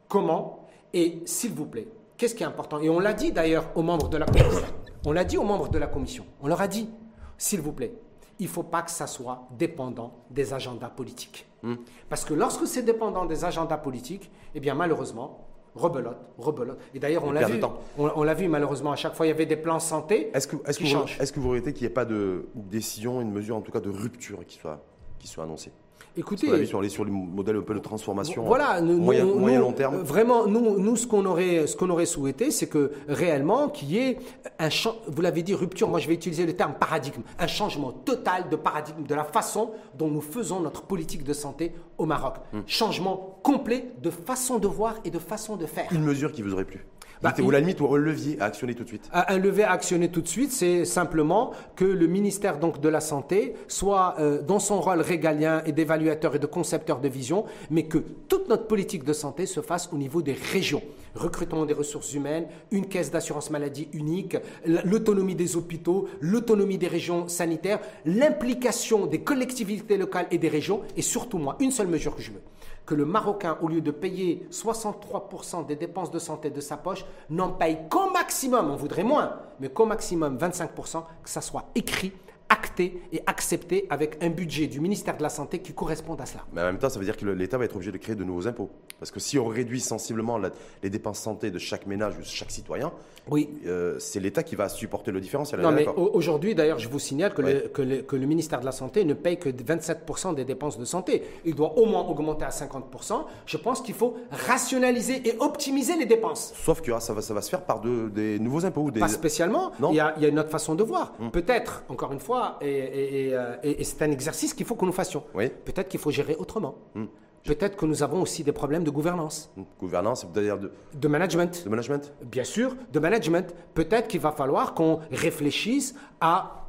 [0.07, 0.69] Comment?
[0.93, 1.89] Et s'il vous plaît,
[2.19, 2.79] qu'est-ce qui est important?
[2.81, 4.67] Et on l'a dit d'ailleurs aux membres de la commission.
[5.07, 6.27] On l'a dit aux membres de la commission.
[6.43, 6.91] On leur a dit,
[7.39, 7.95] s'il vous plaît,
[8.39, 11.47] il ne faut pas que ça soit dépendant des agendas politiques.
[11.63, 11.77] Hmm.
[12.09, 16.79] Parce que lorsque c'est dépendant des agendas politiques, eh bien malheureusement, rebelote, rebelote.
[16.95, 17.61] Et d'ailleurs, on l'a vu,
[17.99, 20.57] on, l'a vu malheureusement, à chaque fois, il y avait des plans santé est-ce que,
[20.67, 21.17] est-ce qui changent.
[21.21, 23.81] Est-ce que vous regrettez qu'il n'y ait pas de décision, une mesure en tout cas
[23.81, 24.85] de rupture qui soit,
[25.19, 25.73] qui soit annoncée?
[26.17, 29.97] Écoutez, on est sur le modèle un peu de transformation voilà, moyen, long terme.
[30.03, 33.99] Vraiment, nous, nous ce qu'on aurait, ce qu'on aurait souhaité, c'est que réellement qu'il y
[33.99, 34.19] ait
[34.59, 34.69] un
[35.07, 35.89] vous l'avez dit, rupture.
[35.89, 39.71] Moi, je vais utiliser le terme paradigme, un changement total de paradigme de la façon
[39.99, 42.35] dont nous faisons notre politique de santé au Maroc.
[42.53, 42.61] Hmm.
[42.67, 45.89] Changement complet de façon de voir et de façon de faire.
[45.93, 46.85] Une mesure qui vous aurait plu
[47.23, 49.73] bah, ou la limite, ou un levier à actionner tout de suite Un levier à
[49.73, 54.43] actionner tout de suite, c'est simplement que le ministère donc, de la Santé soit euh,
[54.43, 58.67] dans son rôle régalien et d'évaluateur et de concepteur de vision, mais que toute notre
[58.67, 60.83] politique de santé se fasse au niveau des régions.
[61.15, 67.29] Recrutement des ressources humaines, une caisse d'assurance maladie unique, l'autonomie des hôpitaux, l'autonomie des régions
[67.29, 72.23] sanitaires, l'implication des collectivités locales et des régions, et surtout moi, une seule mesure que
[72.23, 72.43] je veux
[72.87, 77.05] que le Marocain, au lieu de payer 63% des dépenses de santé de sa poche,
[77.31, 82.13] n'en paye qu'au maximum, on voudrait moins, mais qu'au maximum 25%, que ça soit écrit
[82.53, 86.45] acté et accepté avec un budget du ministère de la Santé qui corresponde à cela.
[86.53, 88.25] Mais en même temps, ça veut dire que l'État va être obligé de créer de
[88.25, 88.71] nouveaux impôts.
[88.99, 90.39] Parce que si on réduit sensiblement
[90.83, 92.93] les dépenses santé de chaque ménage ou de chaque citoyen,
[93.31, 93.49] oui.
[93.67, 95.61] Euh, c'est l'État qui va supporter le différentiel.
[95.61, 99.05] Non, mais aujourd'hui, d'ailleurs, je vous signale que, le, que, le, ministère de la Santé
[99.05, 101.23] ne paye que 27% des dépenses de santé.
[101.45, 103.25] Il doit au moins augmenter à 50%.
[103.47, 106.53] Je pense qu'il faut rationaliser et optimiser les dépenses.
[106.65, 108.91] Sauf que ça, va, ça va se faire par de, des nouveaux impôts.
[108.91, 109.01] Des...
[109.01, 109.71] Pas spécialement.
[109.79, 109.91] Non.
[109.93, 111.13] Il, y a, il y a une autre façon de voir.
[111.21, 111.31] Hum.
[111.31, 115.25] Peut-être, encore une fois, euh, et, c'est un exercice qu'il faut que nous fassions.
[115.35, 116.77] Peut-être qu'il faut gérer autrement.
[116.95, 117.07] Hmm.
[117.45, 119.53] Peut-être que nous avons aussi des problèmes de gouvernance.
[119.57, 119.63] Hmm.
[119.81, 120.73] Gouvernance, c'est-à-dire de...
[120.95, 121.65] De management.
[121.65, 123.55] De management Bien sûr, de management.
[123.75, 126.69] Peut-être qu'il va falloir qu'on réfléchisse à,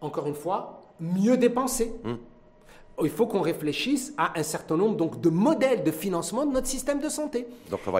[0.00, 1.92] encore une fois, mieux dépenser.
[2.04, 2.14] Hmm
[3.02, 6.66] il faut qu'on réfléchisse à un certain nombre donc, de modèles de financement de notre
[6.66, 7.46] système de santé.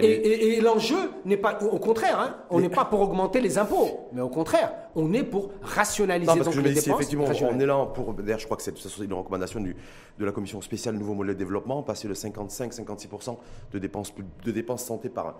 [0.02, 4.20] et, l'enjeu n'est pas, au contraire, hein, on n'est pas pour augmenter les impôts, mais
[4.20, 6.88] au contraire, on est pour rationaliser donc, les dépenses.
[6.88, 9.76] effectivement, on est là pour, d'ailleurs, je crois que c'est une recommandation du,
[10.18, 13.36] de la commission spéciale Nouveau modèle de développement, passer de 55-56%
[13.72, 14.12] de dépenses,
[14.44, 15.36] de dépenses santé par,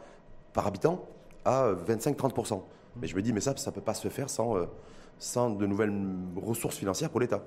[0.53, 1.05] par habitant
[1.45, 2.61] à 25-30%.
[3.01, 4.57] Mais je me dis, mais ça, ça ne peut pas se faire sans...
[4.57, 4.67] Euh,
[5.23, 5.93] sans de nouvelles
[6.45, 7.45] ressources financières pour l'État.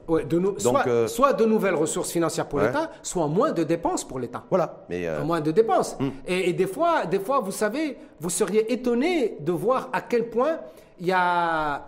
[0.58, 4.46] soit, euh, soit, de nouvelles ressources financières pour l'État, soit moins de dépenses pour l'État.
[4.50, 4.86] Voilà.
[4.90, 5.98] Mais euh, Moins de dépenses.
[6.00, 6.10] Hmm.
[6.26, 10.60] Et, des, fois, des fois, vous savez, vous seriez étonné de voir à quel point
[11.00, 11.86] il y a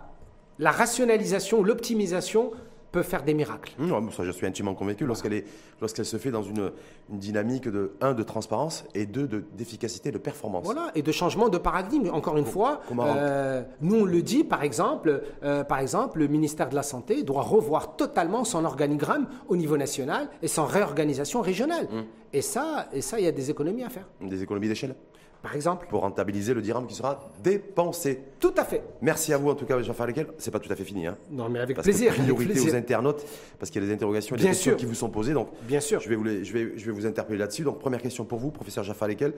[0.58, 2.50] la rationalisation, l'optimisation
[2.92, 3.72] peut faire des miracles.
[3.78, 5.44] Non, ça, je suis intimement convaincu lorsqu'elle est,
[5.80, 6.72] lorsqu'elle se fait dans une,
[7.10, 10.64] une, dynamique de un de transparence et deux de d'efficacité, de performance.
[10.64, 12.10] Voilà, et de changement de paradigme.
[12.12, 16.68] Encore une fois, euh, nous on le dit par exemple, euh, par exemple, le ministère
[16.68, 21.88] de la santé doit revoir totalement son organigramme au niveau national et son réorganisation régionale.
[21.92, 22.04] Hum.
[22.32, 24.06] Et ça, et ça, il y a des économies à faire.
[24.20, 24.94] Des économies d'échelle
[25.42, 25.86] par exemple.
[25.88, 28.20] Pour rentabiliser le dirham qui sera dépensé.
[28.40, 28.82] Tout à fait.
[29.00, 30.26] Merci à vous en tout cas, Jean-François Lequel.
[30.38, 31.06] C'est pas tout à fait fini.
[31.06, 31.16] Hein.
[31.30, 32.12] Non, mais avec plaisir.
[32.12, 33.24] priorité aux internautes,
[33.58, 35.32] parce qu'il y a des interrogations et des questions qui vous sont posées.
[35.32, 36.00] Donc, Bien sûr.
[36.00, 37.62] Je vais vous, interpeller là-dessus.
[37.62, 39.34] Donc, première question pour vous, professeur Jaffa Lequel,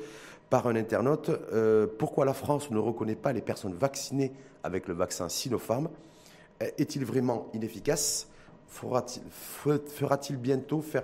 [0.49, 1.29] par un internaute.
[1.29, 4.31] Euh, pourquoi la France ne reconnaît pas les personnes vaccinées
[4.63, 5.89] avec le vaccin Sinopharm?
[6.61, 8.29] Est-il vraiment inefficace?
[8.69, 11.03] Fera-t-il bientôt faire.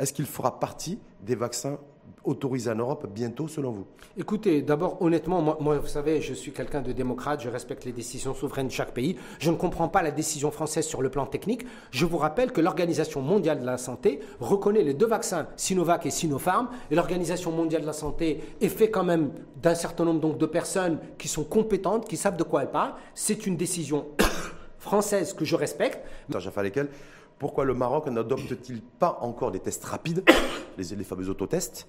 [0.00, 1.78] Est-ce qu'il fera partie des vaccins
[2.24, 3.86] autorisé en Europe bientôt, selon vous
[4.18, 8.34] Écoutez, d'abord, honnêtement, moi, vous savez, je suis quelqu'un de démocrate, je respecte les décisions
[8.34, 9.16] souveraines de chaque pays.
[9.38, 11.66] Je ne comprends pas la décision française sur le plan technique.
[11.90, 16.10] Je vous rappelle que l'Organisation mondiale de la santé reconnaît les deux vaccins, Sinovac et
[16.10, 19.30] Sinopharm, et l'Organisation mondiale de la santé est fait quand même
[19.62, 22.94] d'un certain nombre donc, de personnes qui sont compétentes, qui savent de quoi elles parlent.
[23.14, 24.06] C'est une décision
[24.78, 26.00] française que je respecte.
[27.38, 30.24] Pourquoi le Maroc n'adopte-t-il pas encore des tests rapides,
[30.78, 31.86] les, fameux autotests?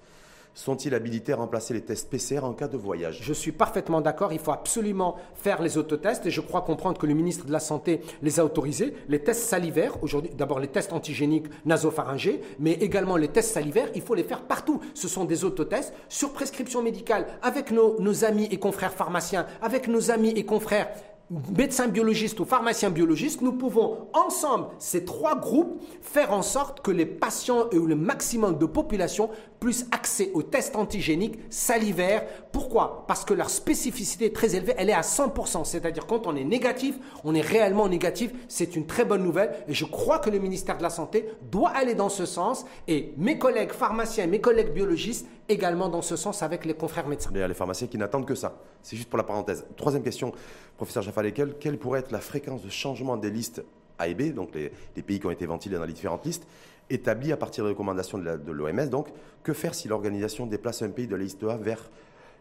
[0.53, 3.19] Sont-ils habilités à remplacer les tests PCR en cas de voyage?
[3.21, 4.33] Je suis parfaitement d'accord.
[4.33, 7.59] Il faut absolument faire les autotests et je crois comprendre que le ministre de la
[7.59, 8.95] Santé les a autorisés.
[9.07, 14.01] Les tests salivaires, aujourd'hui, d'abord les tests antigéniques nasopharyngés, mais également les tests salivaires, il
[14.01, 14.81] faut les faire partout.
[14.95, 20.11] Ce sont des autotests sur prescription médicale avec nos amis et confrères pharmaciens, avec nos
[20.11, 20.89] amis et confrères
[21.29, 26.91] médecins biologistes ou pharmaciens biologistes, nous pouvons ensemble, ces trois groupes, faire en sorte que
[26.91, 29.29] les patients et le maximum de population
[29.59, 32.25] puissent accès aux tests antigéniques salivaires.
[32.51, 33.05] Pourquoi?
[33.07, 35.65] Parce que leur spécificité est très élevée, elle est à 100%.
[35.65, 38.31] C'est-à-dire quand on est négatif, on est réellement négatif.
[38.47, 41.69] C'est une très bonne nouvelle et je crois que le ministère de la Santé doit
[41.69, 46.43] aller dans ce sens et mes collègues pharmaciens, mes collègues biologistes également dans ce sens
[46.43, 47.31] avec les confrères médecins.
[47.35, 48.57] A les pharmaciens qui n'attendent que ça.
[48.81, 49.65] C'est juste pour la parenthèse.
[49.75, 50.31] Troisième question,
[50.75, 53.63] professeur Jaffa quelle pourrait être la fréquence de changement des listes
[53.97, 56.47] A et B, donc les, pays qui ont été ventilés dans les différentes listes,
[56.89, 58.89] établies à partir des recommandations de l'OMS.
[58.89, 59.07] Donc,
[59.43, 61.89] que faire si l'organisation déplace un pays de la liste A vers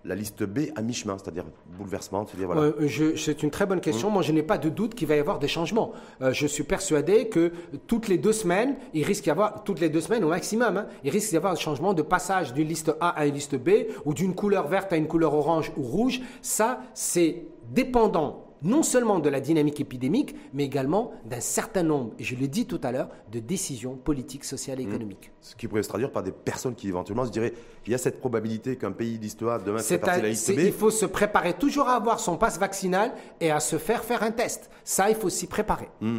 [0.07, 1.45] la liste B à mi-chemin, c'est-à-dire
[1.77, 2.73] bouleversement voilà.
[3.17, 4.09] C'est une très bonne question.
[4.09, 4.13] Mmh.
[4.13, 5.93] Moi, je n'ai pas de doute qu'il va y avoir des changements.
[6.23, 7.53] Euh, je suis persuadé que
[7.87, 10.87] toutes les deux semaines, il risque d'y avoir, toutes les deux semaines au maximum, hein,
[11.03, 13.71] il risque d'y avoir un changement de passage d'une liste A à une liste B
[14.05, 16.21] ou d'une couleur verte à une couleur orange ou rouge.
[16.41, 22.25] Ça, c'est dépendant non seulement de la dynamique épidémique, mais également d'un certain nombre, et
[22.25, 24.89] je l'ai dit tout à l'heure, de décisions politiques, sociales et mmh.
[24.89, 25.33] économiques.
[25.41, 27.55] Ce qui pourrait se traduire par des personnes qui éventuellement se diraient
[27.87, 30.59] il y a cette probabilité qu'un pays d'histoire demain partie de la liste B.
[30.59, 34.23] Il faut se préparer toujours à avoir son passe vaccinal et à se faire faire
[34.23, 34.71] un test.
[34.85, 35.89] Ça, il faut s'y préparer.
[36.01, 36.19] Mmh.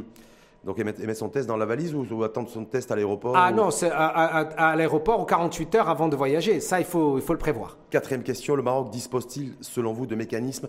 [0.67, 3.71] Donc mettre, son test dans la valise ou, attendre son test à l'aéroport Ah non,
[3.71, 6.59] c'est à, l'aéroport aux 48 heures avant de voyager.
[6.59, 7.77] Ça, il faut, il faut le prévoir.
[7.89, 10.67] Quatrième question, le Maroc dispose-t-il, selon vous, de mécanismes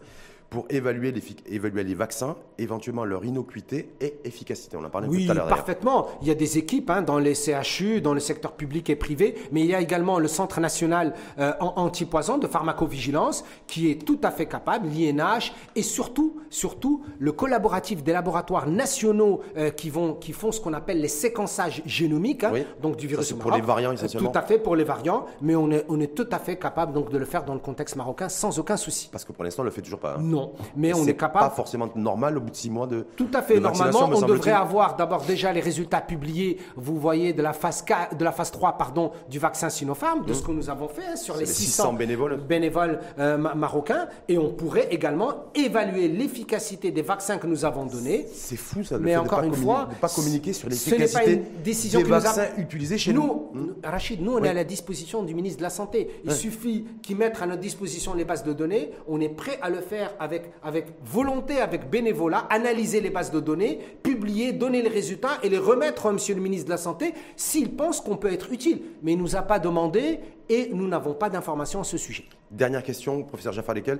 [0.50, 1.22] pour évaluer les,
[1.54, 4.76] évaluer les vaccins, éventuellement leur innocuité et efficacité.
[4.78, 5.44] On en parlait tout à l'heure.
[5.44, 6.08] Oui, parfaitement.
[6.22, 9.34] Il y a des équipes hein, dans les CHU, dans le secteur public et privé,
[9.52, 14.18] mais il y a également le Centre national euh, antipoison de pharmacovigilance qui est tout
[14.22, 20.14] à fait capable, l'INH, et surtout, surtout le collaboratif des laboratoires nationaux euh, qui, vont,
[20.14, 23.32] qui font ce qu'on appelle les séquençages génomiques, hein, donc du virus.
[23.34, 24.30] pour les variants essentiellement.
[24.30, 26.94] Tout à fait pour les variants, mais on est, on est tout à fait capable
[26.94, 29.10] donc de le faire dans le contexte marocain sans aucun souci.
[29.12, 30.14] Parce que pour l'instant, on le fait toujours pas.
[30.14, 30.22] Hein.
[30.22, 30.37] Non,
[30.76, 31.48] mais on est, capable.
[31.48, 33.06] Pas forcément normal au bout de six mois de.
[33.16, 33.60] Tout à fait.
[33.60, 36.58] Normalement, on devrait avoir d'abord déjà les résultats publiés.
[36.76, 40.32] Vous voyez de la phase 4, de la phase 3, pardon, du vaccin Sinopharm, de
[40.32, 44.50] ce que nous avons fait hein, sur les, 600, bénévoles, bénévoles euh, marocains, et on
[44.50, 48.26] pourrait également évaluer l'efficacité des vaccins que nous avons donnés.
[48.32, 48.98] C'est fou ça.
[48.98, 53.50] mais encore une fois, pas communiquer sur l'efficacité des vaccins utilisés chez nous.
[53.54, 53.74] nous.
[53.82, 56.10] Rachid, nous on est à la disposition du ministre de la santé.
[56.24, 58.90] Il suffit qu'il mette à notre disposition les bases de données.
[59.06, 60.27] On est prêt à le faire avec,
[60.62, 65.58] avec volonté, avec bénévolat, analyser les bases de données, publier, donner les résultats et les
[65.58, 68.80] remettre à Monsieur le ministre de la Santé s'il pense qu'on peut être utile.
[69.02, 72.24] Mais il ne nous a pas demandé et nous n'avons pas d'informations à ce sujet.
[72.50, 73.98] Dernière question, professeur Jaffa Lekel.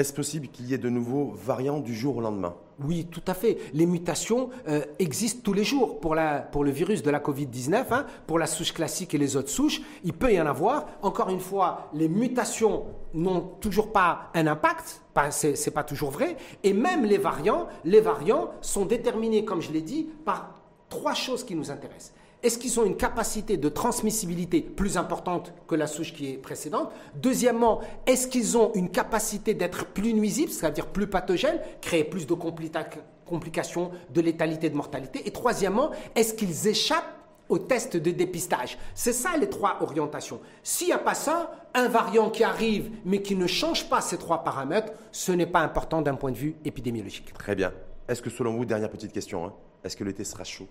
[0.00, 2.54] Est-ce possible qu'il y ait de nouveaux variants du jour au lendemain?
[2.82, 3.58] Oui, tout à fait.
[3.74, 6.00] Les mutations euh, existent tous les jours.
[6.00, 9.82] Pour, le virus de la Covid-19, hein, pour la souche classique et les autres souches,
[10.02, 10.86] il peut y en avoir.
[11.02, 15.02] Encore une fois, les mutations n'ont toujours pas un impact.
[15.30, 16.38] Ce n'est pas toujours vrai.
[16.64, 20.54] Et même les variants, les variants sont déterminés, comme je l'ai dit, par
[20.88, 25.74] trois choses qui nous intéressent Est-ce qu'ils ont une capacité de transmissibilité plus importante que
[25.74, 26.90] la souche qui est précédente?
[27.14, 32.32] Deuxièmement, est-ce qu'ils ont une capacité d'être plus nuisibles, c'est-à-dire plus pathogènes, créer plus de
[32.32, 35.20] complications, de létalité, de mortalité?
[35.26, 37.14] Et troisièmement, est-ce qu'ils échappent
[37.50, 38.78] au test de dépistage?
[38.94, 40.40] C'est ça les trois orientations.
[40.62, 44.16] S'il n'y a pas ça, un variant qui arrive mais qui ne change pas ces
[44.16, 47.34] trois paramètres, ce n'est pas important d'un point de vue épidémiologique.
[47.34, 47.70] Très bien.
[48.08, 49.52] Est-ce que selon vous, dernière petite question, hein,
[49.84, 50.68] est-ce que l'été sera chaud?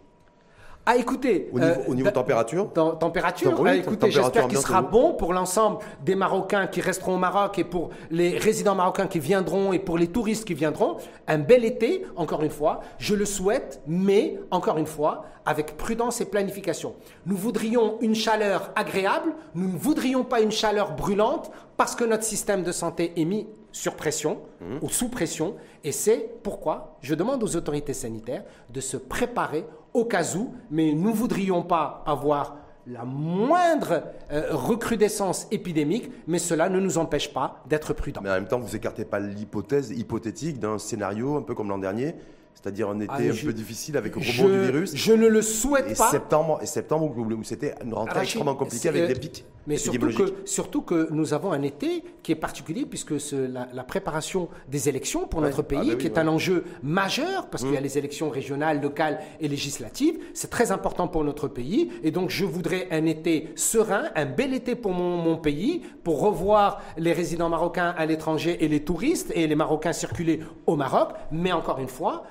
[0.91, 1.49] Ah, écoutez.
[1.53, 6.65] Au niveau, euh, température Température, ah, écoutez, j'espère qu'il sera bon pour l'ensemble des Marocains
[6.65, 10.45] qui resteront au Maroc et pour les résidents marocains qui viendront et pour les touristes
[10.45, 10.97] qui viendront.
[11.27, 16.21] Un bel été, encore une fois, je le souhaite, mais, encore une fois, avec prudence
[16.21, 16.95] et planification.
[17.27, 22.23] Nous voudrions une chaleur agréable, nous ne voudrions pas une chaleur brûlante parce que notre
[22.23, 24.77] système de santé est mis sur pression mmh.
[24.81, 25.55] ou sous pression.
[25.83, 30.93] Et c'est pourquoi je demande aux autorités sanitaires de se préparer au cas où, mais
[30.93, 32.57] nous ne voudrions pas avoir
[32.87, 38.21] la moindre euh, recrudescence épidémique, mais cela ne nous empêche pas d'être prudents.
[38.23, 41.77] Mais en même temps, vous écartez pas l'hypothèse hypothétique d'un scénario un peu comme l'an
[41.77, 42.15] dernier,
[42.55, 44.95] c'est-à-dire un été ah, un peu difficile avec le rebond du virus.
[44.95, 46.09] Je ne le souhaite pas.
[46.09, 49.45] Septembre, et septembre, où c'était une rentrée extrêmement compliquée avec des pics.
[49.69, 54.49] Mais surtout que, surtout que nous avons un été qui est particulier puisque la, préparation
[54.67, 57.77] des élections pour notre pays, ah, bah qui est un enjeu majeur parce qu'il y
[57.77, 57.83] a mmh.
[57.83, 61.91] les élections régionales, locales et législatives, c'est très important pour notre pays.
[62.03, 66.19] Et donc je voudrais un été serein, un bel été pour mon, mon pays, pour
[66.19, 71.09] revoir les résidents marocains à l'étranger et les touristes et les Marocains circuler au Maroc.
[71.31, 72.23] Mais encore une fois,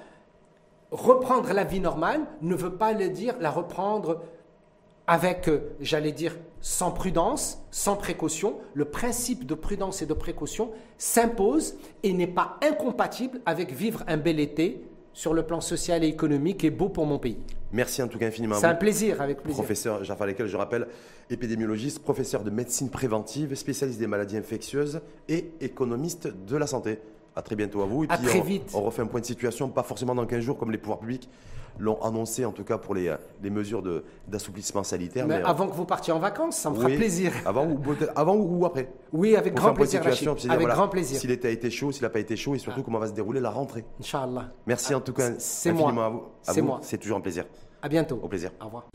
[0.91, 4.23] reprendre la vie normale ne veut pas le dire la reprendre
[5.07, 8.57] avec, euh, j'allais dire, sans prudence, sans précaution.
[8.75, 14.17] Le principe de prudence et de précaution s'impose et n'est pas incompatible avec vivre un
[14.17, 14.83] bel été
[15.13, 17.39] sur le plan social et économique et beau pour mon pays.
[17.73, 18.55] Merci en tout cas infiniment.
[18.55, 19.63] C'est un plaisir, avec plaisir.
[19.63, 20.87] Professeur Jafar Lekel, je rappelle,
[21.29, 27.01] épidémiologiste, professeur de médecine préventive, spécialiste des maladies infectieuses et économiste de la santé.
[27.37, 28.05] À très bientôt à vous.
[28.05, 28.71] Et à très vite.
[28.75, 31.29] On refait un point de situation, pas forcément dans 15 jours comme les pouvoirs publics
[31.79, 33.83] l'ont annoncé, en tout cas pour les, les mesures
[34.27, 35.27] d'assouplissement sanitaire.
[35.27, 37.33] Mais, avant que vous partiez en vacances, ça me fera plaisir.
[37.45, 37.81] Avant ou,
[38.17, 40.03] avant ou après Oui, avec grand plaisir.
[40.51, 41.21] Avec grand plaisir.
[41.21, 42.85] Si l'été a été chaud, s'il n'a pas été chaud, et surtout ah.
[42.85, 43.85] comment va se dérouler la rentrée.
[44.01, 44.51] Inch'Allah.
[44.67, 45.31] Merci en tout cas.
[45.39, 45.93] C'est moi.
[46.43, 46.81] C'est moi.
[46.83, 47.45] C'est toujours un plaisir.
[47.83, 48.19] À bientôt.
[48.23, 48.51] Au plaisir.
[48.61, 48.89] Au revoir.